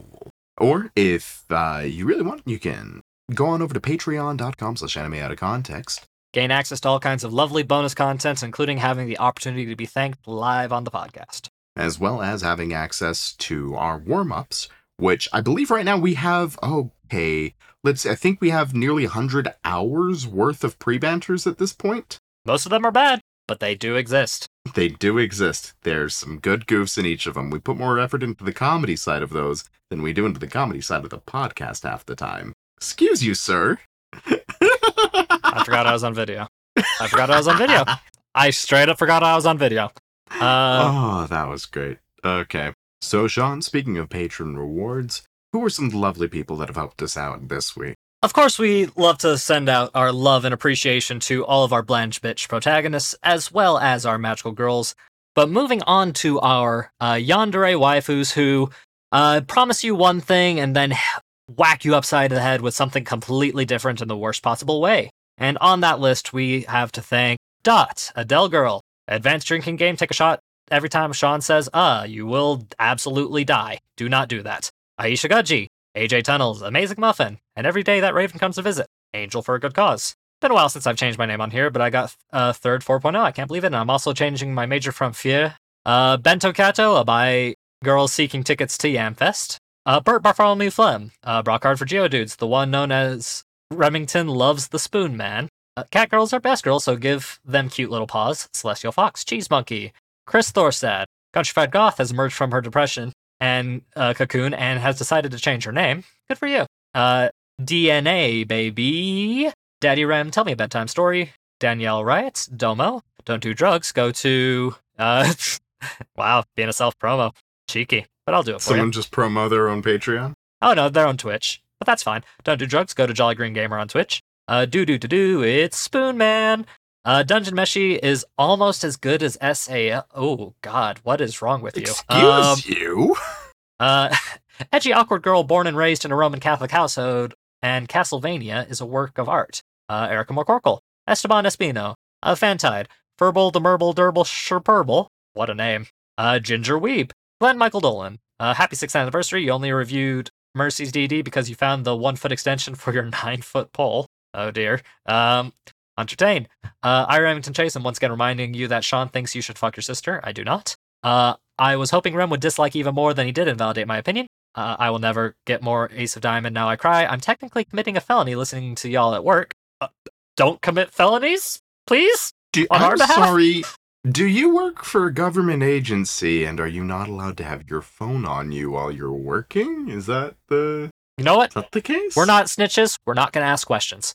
[0.58, 3.00] Or if uh, you really want, you can
[3.32, 6.04] go on over to patreon.com slash anime out of context.
[6.34, 9.86] gain access to all kinds of lovely bonus content, including having the opportunity to be
[9.86, 11.48] thanked live on the podcast.
[11.76, 16.14] As well as having access to our warm ups, which I believe right now we
[16.14, 16.58] have.
[16.62, 17.54] Okay,
[17.84, 18.06] let's.
[18.06, 22.18] I think we have nearly 100 hours worth of pre banters at this point.
[22.44, 24.46] Most of them are bad, but they do exist.
[24.74, 25.74] They do exist.
[25.82, 27.50] There's some good goofs in each of them.
[27.50, 30.46] We put more effort into the comedy side of those than we do into the
[30.46, 32.52] comedy side of the podcast half the time.
[32.76, 33.78] Excuse you, sir.
[34.12, 36.46] I forgot I was on video.
[36.76, 37.84] I forgot I was on video.
[38.34, 39.90] I straight up forgot I was on video.
[40.30, 41.98] Uh, oh, that was great.
[42.24, 42.72] Okay.
[43.02, 45.22] So, Shaun, speaking of patron rewards,
[45.52, 47.94] who are some lovely people that have helped us out this week?
[48.22, 51.82] Of course, we love to send out our love and appreciation to all of our
[51.82, 54.94] Blanche Bitch protagonists, as well as our magical girls.
[55.34, 58.70] But moving on to our uh, yandere waifus who
[59.10, 60.92] uh, promise you one thing and then
[61.56, 65.10] whack you upside the head with something completely different in the worst possible way.
[65.38, 70.10] And on that list, we have to thank Dot, Adele Girl, Advanced Drinking Game, take
[70.10, 70.40] a shot
[70.70, 73.80] every time Shaun says, uh, you will absolutely die.
[73.96, 74.70] Do not do that.
[74.98, 79.42] Aisha Gudji, AJ Tunnels, Amazing Muffin, and every day that Raven comes to visit, Angel
[79.42, 80.14] for a good cause.
[80.40, 82.82] Been a while since I've changed my name on here, but I got uh, third
[82.82, 83.14] 4.0.
[83.16, 83.68] I can't believe it.
[83.68, 85.56] And I'm also changing my major from Fear.
[85.84, 87.54] Uh, Bento Kato, by
[87.84, 89.58] girls seeking tickets to Yamfest.
[89.84, 94.78] Uh, Bert Bartholomew Flem, uh, Brockard for Geodudes, the one known as Remington Loves the
[94.78, 95.48] Spoon Man.
[95.76, 98.48] Uh, cat girls are best girls, so give them cute little paws.
[98.52, 99.92] Celestial Fox, Cheese Monkey,
[100.26, 105.30] Chris Thorstad, Countrified Goth has emerged from her depression and uh, cocoon and has decided
[105.32, 106.04] to change her name.
[106.28, 106.66] Good for you.
[106.94, 107.28] Uh,
[107.60, 109.50] DNA, baby.
[109.80, 111.32] Daddy Rem, tell me a bedtime story.
[111.58, 114.74] Danielle writes, Domo, don't do drugs, go to.
[114.98, 115.32] Uh,
[116.16, 117.32] wow, being a self promo.
[117.68, 118.76] Cheeky, but I'll do it for you.
[118.76, 118.92] Someone you.
[118.92, 120.34] just promo their own Patreon?
[120.62, 122.24] Oh no, they're on Twitch, but that's fine.
[122.42, 124.20] Don't do drugs, go to Jolly Green Gamer on Twitch.
[124.50, 126.66] Uh, do do do do, it's Spoon Man.
[127.04, 130.08] Uh, Dungeon Meshi is almost as good as SAL.
[130.12, 131.82] Oh God, what is wrong with you?
[131.82, 133.16] Excuse Um, you?
[133.80, 134.12] uh,
[134.72, 138.86] edgy awkward girl born and raised in a Roman Catholic household, and Castlevania is a
[138.86, 139.62] work of art.
[139.88, 141.94] Uh, Erica McCorkle, Esteban Espino,
[142.24, 142.86] uh, Fantide,
[143.20, 145.86] Furble the Merble Durble Sherpurble, what a name.
[146.18, 148.18] Uh, Ginger Weeb, Glenn Michael Dolan.
[148.40, 149.44] Uh, happy sixth anniversary.
[149.44, 153.42] You only reviewed Mercy's DD because you found the one foot extension for your nine
[153.42, 154.06] foot pole.
[154.34, 154.80] Oh dear.
[155.06, 155.52] Um,
[155.98, 156.48] Entertain.
[156.82, 159.76] Uh, I Remington Chase, and once again reminding you that Shaun thinks you should fuck
[159.76, 160.20] your sister.
[160.24, 160.74] I do not.
[161.02, 164.26] Uh, I was hoping Rem would dislike even more than he did invalidate my opinion.
[164.54, 166.54] Uh, I will never get more Ace of Diamond.
[166.54, 167.04] Now I cry.
[167.04, 169.52] I'm technically committing a felony listening to y'all at work.
[169.80, 169.88] Uh,
[170.36, 172.32] don't commit felonies, please.
[172.52, 173.14] Do, on I'm behalf?
[173.14, 173.62] sorry.
[174.10, 177.82] Do you work for a government agency and are you not allowed to have your
[177.82, 179.90] phone on you while you're working?
[179.90, 180.90] Is that the
[181.20, 181.50] You know what?
[181.50, 182.16] is that the case?
[182.16, 182.98] We're not snitches.
[183.04, 184.14] We're not gonna ask questions.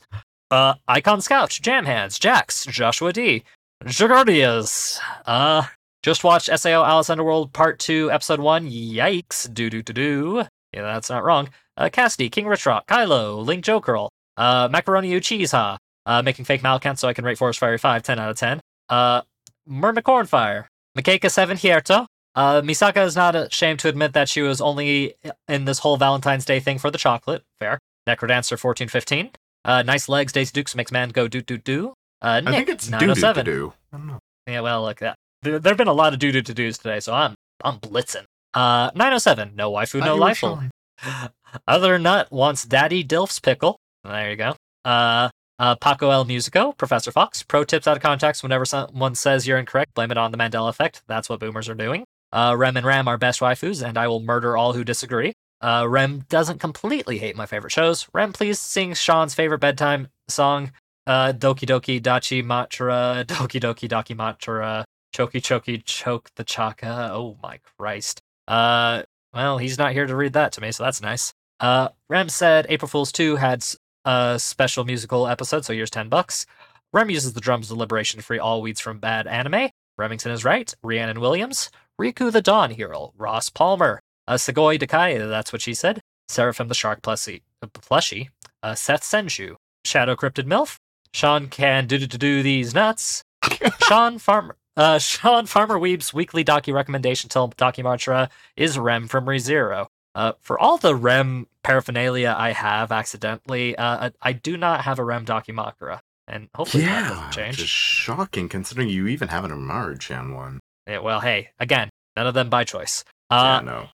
[0.50, 3.44] Uh, Icon Scout, Jam Hands, Jax, Joshua D,
[3.84, 5.00] Jagardias.
[5.24, 5.68] Uh,
[6.02, 8.72] just watched SAO Alice Underworld Part 2, Episode 1.
[8.72, 9.54] Yikes.
[9.54, 10.44] Do do do do.
[10.74, 11.50] Yeah, that's not wrong.
[11.78, 15.78] Uh, Cassidy, King Richrock, Kylo, Link Jokerl, uh, Macaroni U Cheese Ha,
[16.08, 18.60] uh, making fake Malkant so I can rate Forest Fire 5, 10 out of 10.
[18.90, 19.22] Uh,
[19.68, 20.66] Myrna Cornfire,
[20.98, 22.08] Makeka 7 Hierto.
[22.36, 25.16] Uh, Misaka is not ashamed to admit that she was only
[25.48, 27.44] in this whole Valentine's Day thing for the chocolate.
[27.60, 27.80] Fair.
[28.08, 29.32] Necrodancer 1415.
[29.64, 31.94] Uh, nice legs, Daisy Dukes makes man go do do do.
[32.22, 33.46] Uh, Nick, I think it's do do 907.
[33.46, 33.74] do.
[33.92, 34.20] I don't know.
[34.48, 37.00] Yeah, well, look, that there have been a lot of doo doo to dos today,
[37.00, 38.26] so I'm I'm blitzing.
[38.54, 39.54] Uh, 907.
[39.56, 40.62] No waifu, no you were lifeful.
[41.02, 41.30] fine.
[41.68, 43.78] Other nut wants Daddy Dilf's pickle.
[44.04, 44.56] There you go.
[44.84, 47.44] Uh, uh, Paco El Musico, Professor Fox.
[47.44, 48.44] Pro tips out of context.
[48.44, 51.02] Whenever someone says you're incorrect, blame it on the Mandela effect.
[51.08, 52.06] That's what boomers are doing.
[52.36, 55.32] Uh, Rem and Ram are best waifus, and I will murder all who disagree.
[55.62, 58.10] Uh, Rem doesn't completely hate my favorite shows.
[58.14, 60.74] Rem, please sing Shaun's favorite bedtime song,
[61.08, 64.84] uh, Doki Doki Dachi Matra, Doki Doki Daki Matra,
[65.16, 67.10] Choki Choki Choke the Chaka.
[67.14, 68.22] Oh my Christ.
[68.50, 71.34] Uh, well, he's not here to read that to me, so that's nice.
[71.62, 73.66] Uh, Rem said April Fool's 2 had
[74.04, 76.46] a special musical episode, so here's 10 bucks.
[76.92, 79.70] Rem uses the drums of liberation to free all weeds from bad anime.
[79.98, 80.74] Remington is right.
[80.84, 81.72] Rhiannon Williams.
[82.00, 83.14] Riku the Dawn Hero.
[83.18, 84.00] Ross Palmer.
[84.28, 86.02] Uh, Sugoi Dekai, that's what she said.
[86.28, 87.42] Seraphim the Shark plushie.
[87.62, 88.30] Uh, plushie.
[88.64, 89.56] Uh, Seth Senju.
[89.86, 90.78] Shadow Cryptid MILF.
[91.14, 93.24] Shaun can do do do do these nuts.
[93.88, 94.58] Sean Farmer.
[94.76, 99.88] Uh, Sean Farmer Weeb's weekly docu recommendation till Documantra is Rem from ReZero.
[100.16, 104.98] Uh, for all the Rem paraphernalia I have accidentally, uh, I, I do not have
[105.00, 107.58] a Rem Dakimakura, and hopefully that Yeah, doesn't change.
[107.58, 110.60] just shocking considering you even have an Umaru-chan one.
[110.88, 113.04] Yeah, well, hey, again, none of them by choice.
[113.32, 113.88] yeah, Uh, no.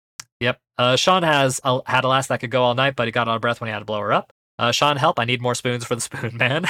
[0.41, 0.59] Yep.
[0.79, 3.35] Uh, Shaun has had a last that could go all night, but he got out
[3.37, 4.33] of breath when he had to blow her up.
[4.59, 5.19] Uh, Shaun, help!
[5.19, 6.65] I need more spoons for the Spoon Man.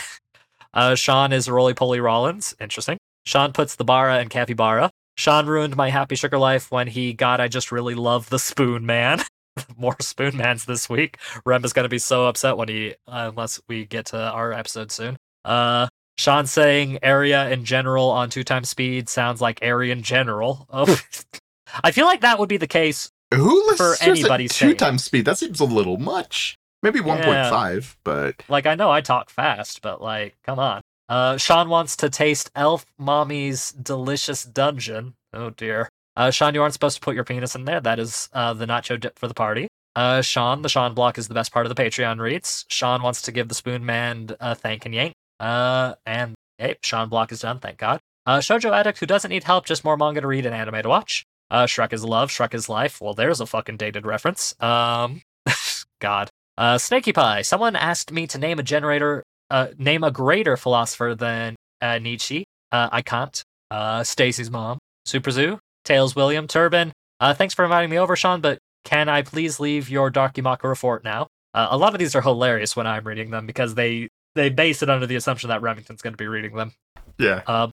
[0.75, 2.55] uh, Shaun is Roly Poly Rollins.
[2.61, 2.99] Interesting.
[3.27, 4.91] Shaun puts the Bara in Capybara.
[5.17, 7.41] Shaun ruined my happy sugar life when he got.
[7.41, 9.23] I just really love the Spoon Man.
[9.77, 11.19] more Spoon Mans this week.
[11.45, 14.91] Rem is gonna be so upset when he, uh, unless we get to our episode
[14.93, 15.17] soon.
[15.45, 15.89] Uh,
[16.19, 20.67] Shaun saying area in general on two times speed sounds like area in general.
[20.71, 21.01] Oh,
[21.85, 24.75] I feel like that would be the case Who for to us at anybody's two
[24.75, 25.25] times speed?
[25.25, 26.57] That seems a little much.
[26.83, 30.81] Maybe 1.5, but Like I know I talk fast, but like, come on.
[31.09, 35.15] Uh, Shaun wants to taste Elf Mommy's delicious dungeon.
[35.33, 35.89] Oh dear.
[36.17, 37.81] Uh, Shaun, you aren't supposed to put your penis in there.
[37.81, 39.69] That is uh, the nacho dip for the party.
[39.95, 42.65] Uh, Shaun, the Shaun block is the best part of the Patreon reads.
[42.69, 45.13] Shaun wants to give the Spoon Man a thank and yank.
[45.41, 47.59] Uh, and hey, Shaun block is done.
[47.59, 48.01] Thank God.
[48.27, 50.89] Uh, Shoujo addict who doesn't need help, just more manga to read and anime to
[50.89, 51.25] watch.
[51.51, 53.01] Uh, Shrek is love, Shrek is life.
[53.01, 54.55] Well, there's a fucking dated reference.
[54.61, 55.23] Um,
[56.01, 56.29] God.
[56.59, 57.43] Uh, Snaky Pie.
[57.43, 62.45] Someone asked me to name a generator, uh, name a greater philosopher than uh, Nietzsche.
[62.71, 63.43] Uh, I can't.
[63.71, 64.79] Uh, Stacy's mom.
[65.07, 65.59] Super Zoo.
[65.85, 66.47] Tails William.
[66.47, 66.93] Turban.
[67.21, 71.05] Uh, thanks for inviting me over, Shaun, but can I please leave your Dakimakura fort
[71.05, 71.29] now?
[71.55, 74.08] Uh, a lot of these are hilarious when I'm reading them because they
[74.39, 76.73] they base it under the assumption that Remington's going to be reading them.
[77.19, 77.43] yeah.
[77.47, 77.69] Uh,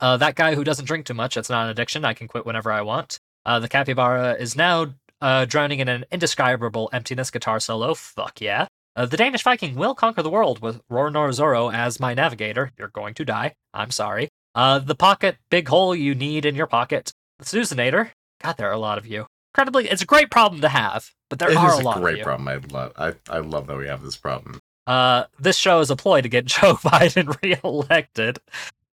[0.00, 2.04] uh, that guy who doesn't drink too much, it's not an addiction.
[2.04, 3.18] I can quit whenever I want.
[3.44, 7.94] Uh, the capybara is now uh, drowning in an indescribable emptiness guitar solo.
[7.94, 8.66] Fuck yeah.
[8.96, 12.72] Uh, the Danish Viking will conquer the world with Rornor Zoro as my navigator.
[12.78, 13.54] You're going to die.
[13.74, 14.28] I'm sorry.
[14.54, 17.12] Uh, the pocket, big hole you need in your pocket.
[17.38, 18.10] The Susanator.
[18.42, 19.26] God, there are a lot of you.
[19.54, 22.02] Incredibly, it's a great problem to have, but there It are a a lot of
[22.02, 22.48] great problem.
[22.48, 22.92] I love.
[22.96, 24.60] I, I love that we have this problem.
[24.86, 28.38] Uh, this show is a ploy to get Joe Biden reelected.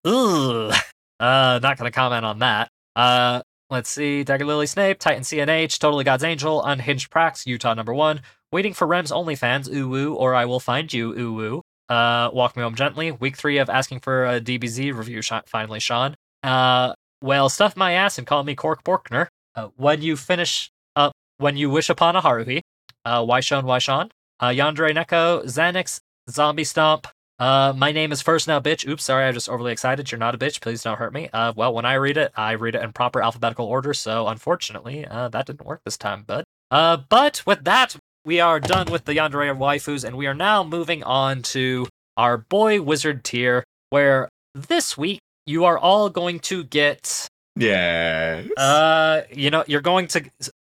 [0.04, 0.74] Ugh.
[1.18, 2.70] Uh, not gonna comment on that.
[2.94, 4.22] Uh, let's see.
[4.24, 8.20] Dagger Lily Snape, Titan CNH, Totally God's Angel, Unhinged Prax, Utah number one.
[8.52, 11.62] Waiting for Rem's OnlyFans, ooh woo, or I will find you, ooh woo.
[11.88, 13.12] Uh, Walk Me Home Gently.
[13.12, 16.14] Week three of asking for a DBZ review, Sh- finally, Shaun.
[16.42, 19.28] Uh, well, stuff my ass and call me Cork Borkner.
[19.54, 22.60] Uh, when you finish up, when you wish upon a Haruhi.
[23.04, 24.10] Uh, why Shaun, why Shaun?
[24.40, 27.06] Uh, Yandere Neko, Xanix, Zombie Stomp.
[27.38, 28.86] Uh, my name is First Now Bitch.
[28.86, 30.10] Oops, sorry, I'm just overly excited.
[30.10, 30.60] You're not a bitch.
[30.60, 31.28] Please don't hurt me.
[31.32, 35.06] Uh, well, when I read it, I read it in proper alphabetical order, so unfortunately,
[35.06, 36.44] uh, that didn't work this time, bud.
[36.70, 40.64] Uh, but with that, we are done with the Yandere waifus, and we are now
[40.64, 46.64] moving on to our boy wizard tier, where this week you are all going to
[46.64, 48.42] get Yeah.
[48.56, 50.24] uh, you know, you're going to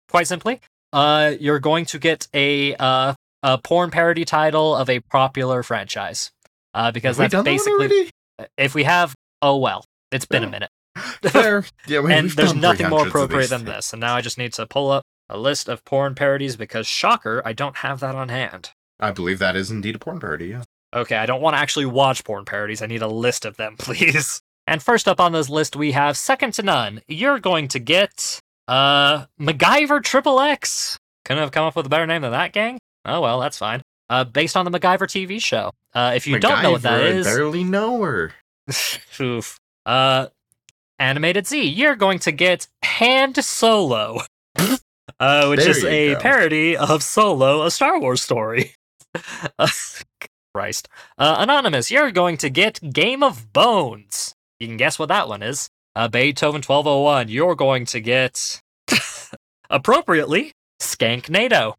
[0.09, 0.59] quite simply,
[0.93, 3.13] uh, you're going to get a uh
[3.43, 6.31] a porn parody title of a popular franchise.
[6.73, 8.09] Uh, because have that's done that basically
[8.57, 10.49] if we have, oh well, it's been a Oh.
[10.49, 10.69] minute,
[11.23, 11.65] Fair.
[11.87, 13.93] Yeah, we, and there's nothing more appropriate than this.
[13.93, 17.41] And now I just need to pull up a list of porn parodies because shocker,
[17.45, 18.71] I don't have that on hand.
[18.99, 20.47] I believe that is indeed a porn parody.
[20.47, 20.63] Yeah.
[20.95, 22.81] Okay, I don't want to actually watch porn parodies.
[22.81, 24.41] I need a list of them, please.
[24.67, 27.01] And first up on this list, we have second to none.
[27.07, 30.97] You're going to get uh MacGyver Triple X.
[31.25, 32.77] Couldn't have come up with a better name than that, gang.
[33.05, 33.81] Oh well, that's fine.
[34.09, 35.71] Uh, based on the MacGyver TV show.
[35.93, 38.33] Uh, if you don't know what that MacGyver, I barely know her.
[39.19, 39.59] oof.
[39.85, 40.27] Uh,
[40.99, 41.61] animated Z.
[41.63, 44.19] You're going to get Hand Solo.
[45.19, 46.19] Uh, which There is a go.
[46.19, 48.73] parody of Solo, a Star Wars story.
[49.57, 49.67] Uh,
[50.53, 50.87] Christ.
[51.17, 54.35] Uh, Anonymous, you're going to get Game of Bones.
[54.59, 55.69] You can guess what that one is.
[55.95, 58.61] Uh, Beethoven 1201, you're going to get,
[59.71, 61.73] appropriately, Skanknado.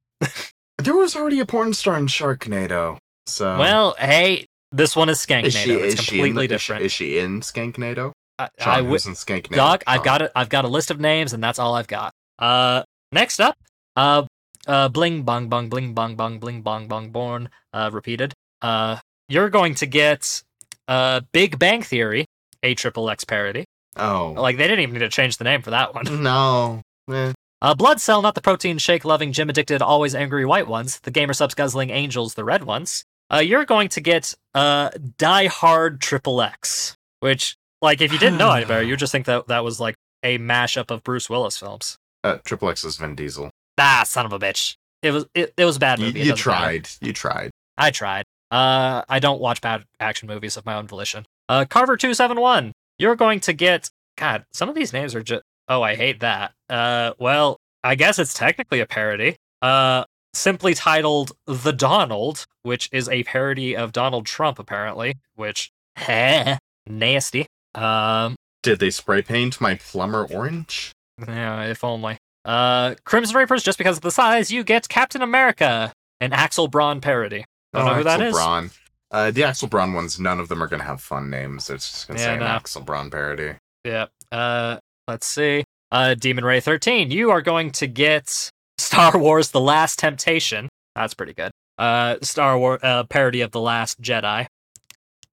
[0.78, 2.98] There was already a porn star in Sharknado.
[3.26, 6.66] So well, hey, this one is Skank is she It's is completely the, is she-
[6.72, 6.84] different.
[6.84, 8.12] Is she in Skanknado?
[8.38, 10.30] I, Sean, I wi- who's in Skank Dog, I've got it.
[10.36, 12.12] I've got a list of names, and that's all I've got.
[12.38, 13.56] Uh, next up,
[13.96, 14.24] uh,
[14.68, 17.48] uh, bling bong bong bling bong bong bling bong bong born.
[17.72, 18.32] Uh, repeated.
[18.62, 18.98] Uh,
[19.28, 20.42] you're going to get
[20.86, 22.26] uh Big Bang Theory,
[22.62, 23.64] a triple X parody.
[23.96, 24.34] Oh.
[24.36, 26.22] Like they didn't even need to change the name for that one.
[26.22, 26.82] no.
[27.10, 27.32] Eh.
[27.60, 31.00] Uh, Blood Cell, not the protein shake loving, gym addicted, always angry white ones.
[31.00, 33.04] The gamer subs guzzling angels, the red ones.
[33.32, 38.38] Uh, you're going to get uh Die Hard Triple X, which like if you didn't
[38.38, 41.28] know any better, you would just think that that was like a mashup of Bruce
[41.28, 41.96] Willis films.
[42.24, 43.50] Uh, Triple X is Vin Diesel.
[43.78, 44.76] Ah, son of a bitch.
[45.02, 46.20] It was it, it was a bad movie.
[46.20, 46.60] It you doesn't matter.
[46.64, 46.88] tried.
[47.00, 47.50] You tried.
[47.76, 48.24] I tried.
[48.50, 51.26] Uh, I don't watch bad action movies of my own volition.
[51.48, 52.72] Uh, Carver two seven one.
[52.98, 53.90] You're going to get.
[54.16, 55.42] God, some of these names are just.
[55.68, 56.52] Oh, I hate that.
[56.70, 59.36] Uh, well, I guess it's technically a parody.
[59.62, 60.04] Uh,
[60.34, 65.16] simply titled The Donald, which is a parody of Donald Trump, apparently.
[65.34, 67.46] Which, heh, nasty.
[67.74, 70.92] Um, Did they spray paint my plumber orange?
[71.26, 72.18] yeah, if only.
[72.44, 77.00] Uh, Crimson Reapers, just because of the size, you get Captain America, an Axel Braun
[77.00, 77.44] parody.
[77.74, 78.34] Don't know who that Oh, Axel is.
[78.34, 78.70] Braun.
[79.10, 81.68] Uh, the Axel Braun ones, none of them are going to have fun names.
[81.68, 82.42] It's just going to Yeah, say an.
[82.42, 83.54] Axel Braun parody.
[83.84, 84.06] Yeah.
[84.32, 85.64] Uh, let's see.
[85.90, 87.10] Uh, Demon Ray 13.
[87.10, 90.68] You are going to get Star Wars: The Last Temptation.
[90.94, 91.50] That's pretty good.
[91.78, 94.46] Uh, Star Wars uh, parody of The Last Jedi.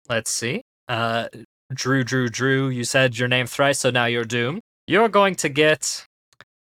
[0.08, 0.62] Let's see.
[0.88, 1.28] Uh,
[1.72, 2.68] Drew, Drew, Drew.
[2.68, 4.60] You said your name thrice, so now you're doomed.
[4.86, 6.04] You're going to get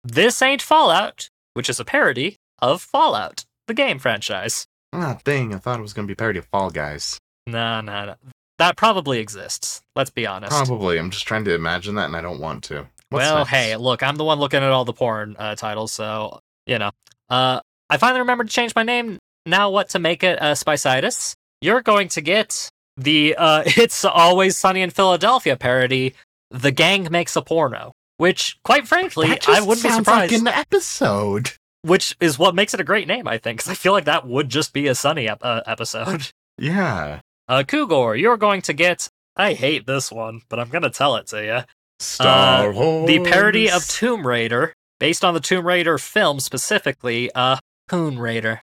[0.03, 4.67] This Ain't Fallout, which is a parody of Fallout, the game franchise.
[4.93, 5.55] Ah, dang.
[5.55, 7.19] I thought it was going to be a parody of Fall Guys.
[7.47, 8.15] Nah, nah, nah.
[8.59, 9.83] That probably exists.
[9.95, 10.51] Let's be honest.
[10.51, 10.99] Probably.
[10.99, 12.87] I'm just trying to imagine that and I don't want to.
[13.11, 13.51] What's well, next?
[13.51, 16.91] hey, look, I'm the one looking at all the porn uh, titles, so you know.
[17.29, 19.19] Uh, I finally remembered to change my name.
[19.45, 20.41] Now, what to make it?
[20.43, 21.35] Uh, Spicitis.
[21.61, 26.15] You're going to get the uh, "It's Always Sunny in Philadelphia" parody.
[26.51, 30.33] The gang makes a porno, which, quite frankly, I wouldn't be surprised.
[30.33, 31.53] like an episode.
[31.83, 34.27] Which is what makes it a great name, I think, because I feel like that
[34.27, 36.33] would just be a Sunny ep- uh, episode.
[36.59, 37.21] Yeah.
[37.49, 39.11] Uh, Kugor, you're going to get.
[39.37, 41.61] I hate this one, but I'm gonna tell it to you.
[42.01, 43.07] Star Wars.
[43.07, 47.57] the parody of Tomb Raider, based on the Tomb Raider film specifically, uh,
[47.89, 48.61] Poon Raider.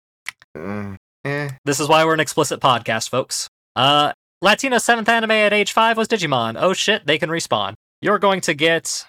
[0.57, 1.49] Uh, eh.
[1.65, 3.47] This is why we're an explicit podcast, folks.
[3.75, 4.11] Uh,
[4.41, 6.55] Latino's seventh anime at age five was Digimon.
[6.59, 7.73] Oh shit, they can respawn.
[8.01, 9.05] You're going to get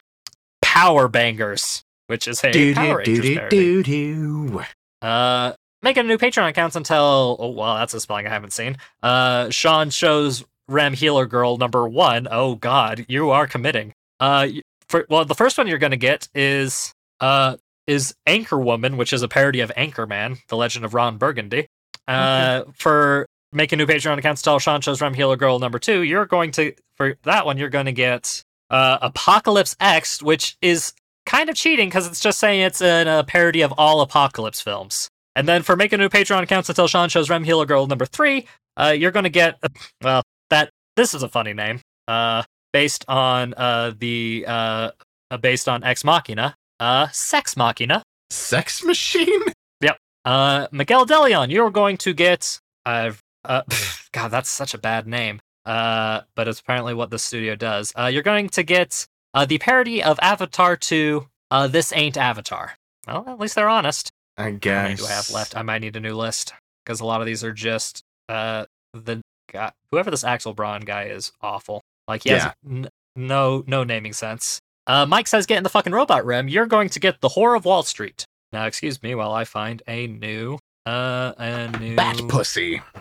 [0.63, 3.57] Power Bangers, which is a Do Power do Rangers do parody.
[3.57, 4.63] do do.
[5.03, 5.53] Uh,
[5.83, 8.77] making a new Patreon account until oh well, that's a spelling I haven't seen.
[9.03, 12.27] Uh, Shaun shows Rem Healer Girl number one.
[12.31, 13.93] Oh God, you are committing.
[14.21, 14.49] Uh,
[14.89, 17.57] for well, the first one you're gonna get is uh
[17.87, 21.67] is Anchor Woman, which is a parody of Anchorman, The Legend of Ron Burgundy.
[22.09, 26.03] Uh, for making a new Patreon accounts, tell Shaun shows Rem Healer Girl number two.
[26.03, 30.93] You're going to for that one you're going to get uh Apocalypse X, which is
[31.27, 35.09] kind of cheating because it's just saying it's an, a parody of all apocalypse films.
[35.37, 38.07] And then for making a new Patreon accounts until Shaun shows Rem Healer Girl number
[38.07, 38.47] three,
[38.77, 39.59] uh, you're gonna get
[40.03, 41.81] well that this is a funny name.
[42.07, 42.43] Uh,
[42.75, 44.91] based on uh the uh
[45.31, 48.03] uh, based on Ex Machina, uh, Sex Machina.
[48.31, 49.43] Sex machine?
[49.81, 49.97] Yep.
[50.25, 53.13] Uh, Miguel Deleon, you're going to get uh,
[53.45, 53.63] uh
[54.13, 55.41] God, that's such a bad name.
[55.65, 57.93] Uh, but it's apparently what the studio does.
[57.97, 61.27] Uh, you're going to get uh the parody of Avatar 2.
[61.51, 62.75] Uh, this ain't Avatar.
[63.07, 64.11] Well, at least they're honest.
[64.37, 64.99] I guess.
[64.99, 65.57] do I have left?
[65.57, 66.53] I might need a new list
[66.85, 69.21] because a lot of these are just uh the
[69.53, 71.83] guy, whoever this Axel Braun guy is awful.
[72.09, 72.53] Like he has Yeah.
[72.69, 74.61] n- no no naming sense.
[74.87, 76.49] Uh, Mike says, "Get in the fucking robot rim.
[76.49, 79.83] You're going to get the Whore of Wall Street." Now, excuse me while I find
[79.89, 81.97] a new uh a new.
[81.97, 82.83] Bat pussy.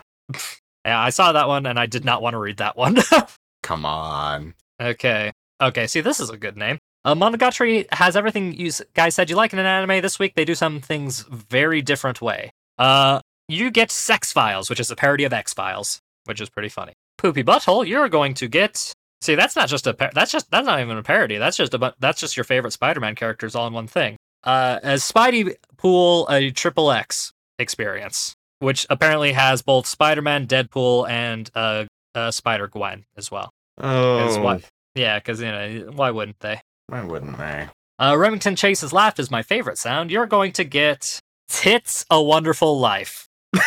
[0.86, 2.98] Yeah, I saw that one and I did not want to read that one.
[3.64, 4.54] Come on.
[4.82, 5.32] Okay.
[5.62, 6.78] Okay, see, this is a good name.
[7.06, 10.02] Uh, Monogatari has everything you guys said you like in an anime.
[10.02, 12.50] This week, they do some things very different way.
[12.78, 16.68] Uh, you get Sex Files, which is a parody of X Files, which is pretty
[16.70, 16.92] funny.
[17.24, 18.92] Poopy Butthole, you're going to get.
[19.22, 19.94] See, that's not just a.
[19.94, 21.38] Par- that's just that's not even a parody.
[21.38, 21.78] That's just a.
[21.80, 24.18] bu- That's just your favorite Spider-Man characters all in one thing.
[24.44, 31.50] Uh, as Spidey Pool, a Triple X experience, which apparently has both Spider-Man, Deadpool, and
[31.56, 33.50] uh, uh Spider Gwen as well.
[33.82, 34.60] Oh.
[34.96, 36.60] Yeah, because you know why wouldn't they?
[36.88, 37.70] Why wouldn't they?
[37.98, 40.12] Uh, Remington Chase's laugh is my favorite sound.
[40.12, 43.30] You're going to get "Tits a Wonderful Life."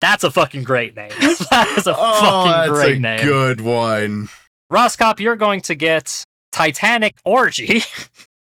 [0.00, 1.10] That's a fucking great name.
[1.50, 3.24] that is a oh, fucking great a name.
[3.24, 4.28] good one.
[4.72, 7.82] Roscop, you're going to get Titanic Orgy.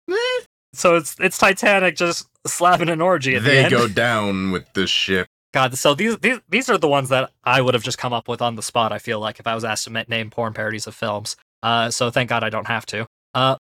[0.74, 3.72] so it's it's Titanic just slapping an orgy at the They end.
[3.72, 5.28] go down with this ship.
[5.54, 8.28] God, so these these these are the ones that I would have just come up
[8.28, 8.92] with on the spot.
[8.92, 11.38] I feel like if I was asked to name porn parodies of films.
[11.64, 13.08] Uh, so thank God I don't have to.
[13.34, 13.56] Uh,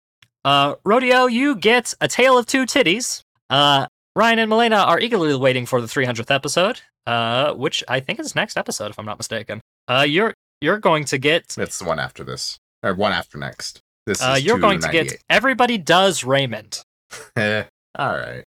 [0.45, 3.23] uh, Rodeo, you get a tale of two titties.
[3.51, 6.81] Uh, Ryan and Melena are eagerly waiting for the 300th episode.
[7.05, 9.61] Uh, which I think is next episode, if I'm not mistaken.
[9.89, 13.81] Uh, you're you're going to get It's the one after this, or one after next.
[14.07, 16.83] This is uh, you're going to get everybody does Raymond.
[17.37, 17.65] Eh,
[17.99, 18.45] all right.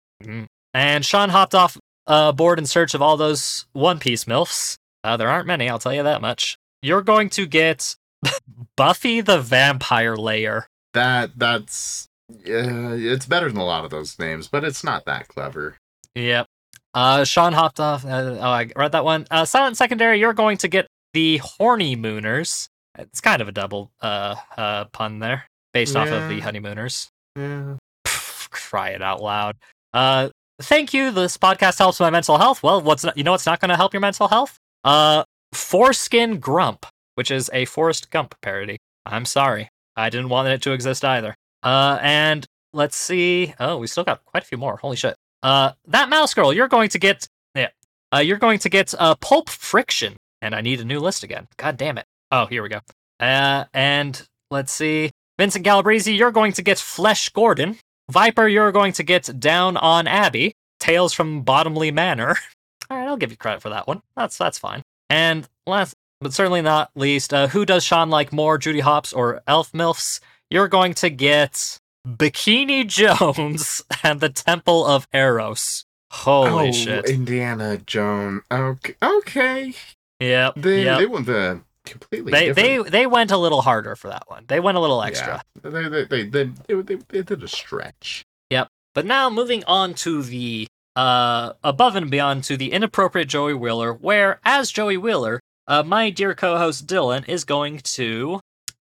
[0.72, 4.76] And Shaun hopped off uh, board in search of all those One Piece MILFs.
[5.02, 6.56] Uh, there aren't many, I'll tell you that much.
[6.80, 7.96] You're going to get
[8.76, 10.66] Buffy the Vampire Layer.
[10.94, 15.28] That that's yeah, it's better than a lot of those names, but it's not that
[15.28, 15.76] clever.
[16.14, 16.46] Yep.
[16.94, 18.04] Uh, Shaun hopped off.
[18.04, 19.26] Uh, oh, I read that one.
[19.30, 22.68] Uh, Silent Secondary, you're going to get the Horny Mooners.
[22.98, 27.08] It's kind of a double uh, uh, pun there, based off of the Honeymooners.
[27.34, 27.76] Yeah.
[28.06, 29.56] Pff, cry it out loud.
[29.94, 30.28] Uh,
[30.60, 31.10] thank you.
[31.10, 32.62] This podcast helps my mental health.
[32.62, 34.58] Well, what's not, you know what's not going to help your mental health?
[34.84, 38.76] Uh, Foreskin Grump, which is a Forrest Gump parody.
[39.06, 41.34] I'm sorry, I didn't want it to exist either.
[41.62, 43.54] Uh, and let's see.
[43.60, 44.76] Oh, we still got quite a few more.
[44.76, 45.16] Holy shit.
[45.42, 47.68] Uh, that mouse girl, you're going to get yeah.
[48.14, 51.48] Uh, you're going to get uh Pulp Friction, and I need a new list again.
[51.56, 52.06] God damn it.
[52.30, 52.80] Oh, here we go.
[53.20, 55.10] Uh, and let's see.
[55.38, 57.78] Vincent Calabrese, you're going to get Flesh Gordon.
[58.10, 60.54] Viper, you're going to get Down on Abbey.
[60.78, 62.36] Tales from Bottomley Manor.
[62.90, 64.02] All right, I'll give you credit for that one.
[64.16, 64.82] That's that's fine.
[65.08, 69.42] And last but certainly not least, uh, who does Shaun like more, Judy Hopps or
[69.46, 70.20] Elf Milfs?
[70.53, 75.86] You're going to get Bikini Jones and the Temple of Eros.
[76.11, 77.09] Holy oh, shit!
[77.09, 78.42] Indiana Jones.
[78.53, 79.72] Okay, okay.
[80.20, 80.98] Yep, They yep.
[80.98, 82.32] they went the completely.
[82.32, 84.44] They they they went a little harder for that one.
[84.46, 85.42] They went a little extra.
[85.64, 85.70] Yeah.
[85.70, 88.22] They, they, they, they, they, they, they did a stretch.
[88.50, 88.68] Yep.
[88.94, 93.94] But now moving on to the uh above and beyond to the inappropriate Joey Wheeler,
[93.94, 98.40] where as Joey Wheeler, uh my dear co-host Dylan is going to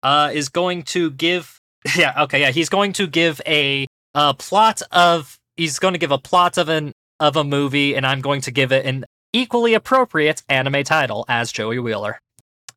[0.05, 1.59] uh is going to give
[1.97, 6.13] yeah, okay, yeah, he's going to give a uh plot of he's going to give
[6.13, 9.75] a plot of an of a movie and I'm going to give it an equally
[9.75, 12.21] appropriate anime title as Joey Wheeler.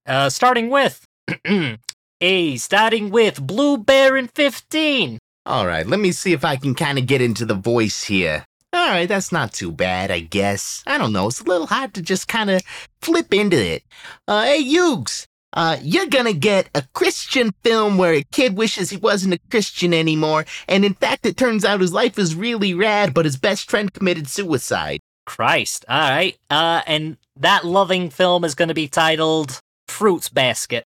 [0.08, 1.06] Uh starting with
[2.22, 5.20] A starting with Blue Baron 15.
[5.46, 8.44] All right, let me see if I can kind of get into the voice here.
[8.74, 10.84] All right, that's not too bad, I guess.
[10.88, 12.64] I don't know, it's a little hard to just kind of
[13.02, 13.84] flip into it.
[14.28, 18.98] Uh, hey, Yugs, uh, you're gonna get a Christian film where a kid wishes he
[18.98, 23.14] wasn't a Christian anymore, and in fact, it turns out his life is really rad,
[23.14, 25.00] but his best friend committed suicide.
[25.28, 25.86] Christ.
[25.88, 26.36] All right.
[26.50, 30.84] Uh, and that loving film is to be titled Fruits Basket.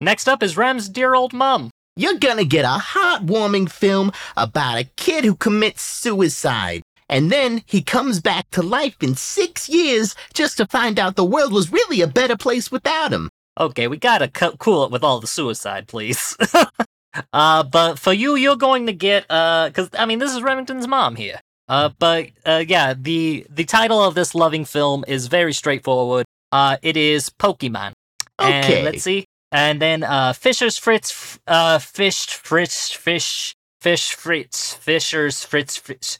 [0.00, 1.70] Next up is Rem's Dear Old Mum.
[1.96, 6.82] You're gonna get a heartwarming film about a kid who commits suicide.
[7.08, 11.24] And then he comes back to life in six years just to find out the
[11.24, 13.30] world was really a better place without him.
[13.58, 16.36] Okay, we gotta co- cool it with all the suicide, please.
[17.32, 20.86] uh, but for you, you're going to get uh, because I mean, this is Remington's
[20.86, 21.40] mom here.
[21.68, 26.24] Uh, but uh, yeah, the the title of this loving film is very straightforward.
[26.52, 27.92] Uh, it is Pokemon.
[28.40, 28.76] Okay.
[28.76, 29.24] And let's see.
[29.50, 36.18] And then uh, Fisher's Fritz, uh, Fish Fritz, Fish, Fish Fritz, Fisher's Fritz, Fritz.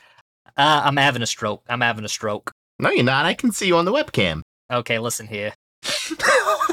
[0.57, 1.63] Uh, I'm having a stroke.
[1.69, 2.51] I'm having a stroke.
[2.79, 3.27] No, you're not.
[3.27, 4.43] I can see you on the webcam.
[4.73, 5.53] Okay, listen here.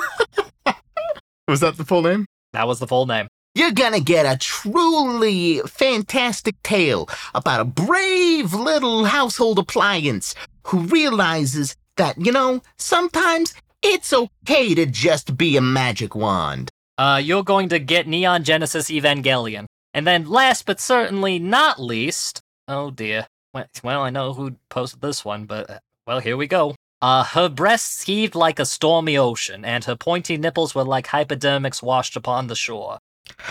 [1.47, 2.25] Was that the full name?
[2.53, 3.27] That was the full name.
[3.53, 11.75] You're gonna get a truly fantastic tale about a brave little household appliance who realizes
[11.97, 16.69] that, you know, sometimes it's okay to just be a magic wand.
[16.97, 19.65] Uh, you're going to get Neon Genesis Evangelion.
[19.93, 23.27] And then last but certainly not least, oh dear.
[23.53, 26.75] Well, well, I know who posted this one, but uh, well, here we go.
[27.05, 31.83] Uh, her breasts heaved like a stormy ocean, and her pointy nipples were like hypodermics
[31.83, 32.97] washed upon the shore.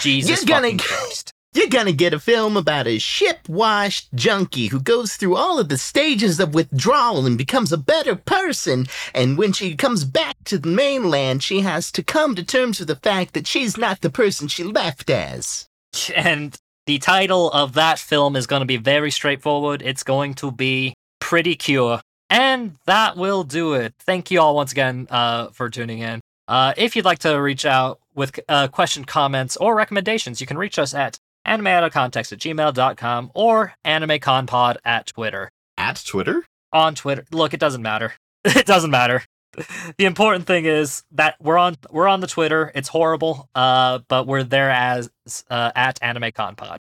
[0.01, 1.31] Jesus You're gonna fucking Christ.
[1.55, 5.69] You're gonna get a film about a ship washed junkie who goes through all of
[5.69, 8.87] the stages of withdrawal and becomes a better person.
[9.15, 12.89] And when she comes back to the mainland, she has to come to terms with
[12.89, 15.69] the fact that she's not the person she left as.
[16.17, 16.57] And
[16.87, 19.81] the title of that film is going to be very straightforward.
[19.81, 22.01] It's going to be Pretty Cure.
[22.35, 23.95] And that will do it.
[24.01, 26.21] Thank you all once again uh, for tuning in.
[26.49, 30.59] Uh, if you'd like to reach out with uh, question, comments, or recommendations, you can
[30.59, 35.49] reach us at animeoutofcontext at gmail.com or animeconpod at Twitter.
[35.79, 36.45] At Twitter?
[36.73, 37.25] On Twitter.
[37.31, 38.15] Look, it doesn't matter.
[38.45, 39.23] It doesn't matter.
[39.97, 42.73] The important thing is that we're on we're on the Twitter.
[42.75, 45.09] It's horrible, uh, but we're there as
[45.49, 46.79] uh, at AnimeConPod.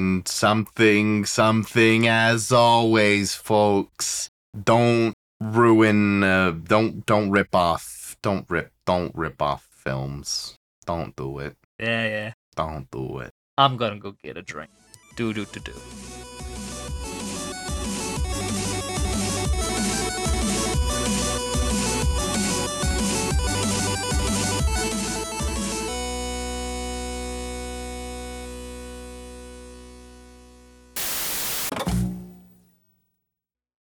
[0.00, 4.30] And something, something as always, folks.
[4.64, 5.12] Don't
[5.42, 6.24] ruin.
[6.24, 8.16] Uh, don't don't rip off.
[8.22, 8.72] Don't rip.
[8.86, 10.56] Don't rip off films.
[10.86, 11.54] Don't do it.
[11.78, 12.32] Yeah, yeah.
[12.56, 13.30] Don't do it.
[13.58, 14.70] I'm gonna go get a drink.
[15.16, 15.74] Do do do do.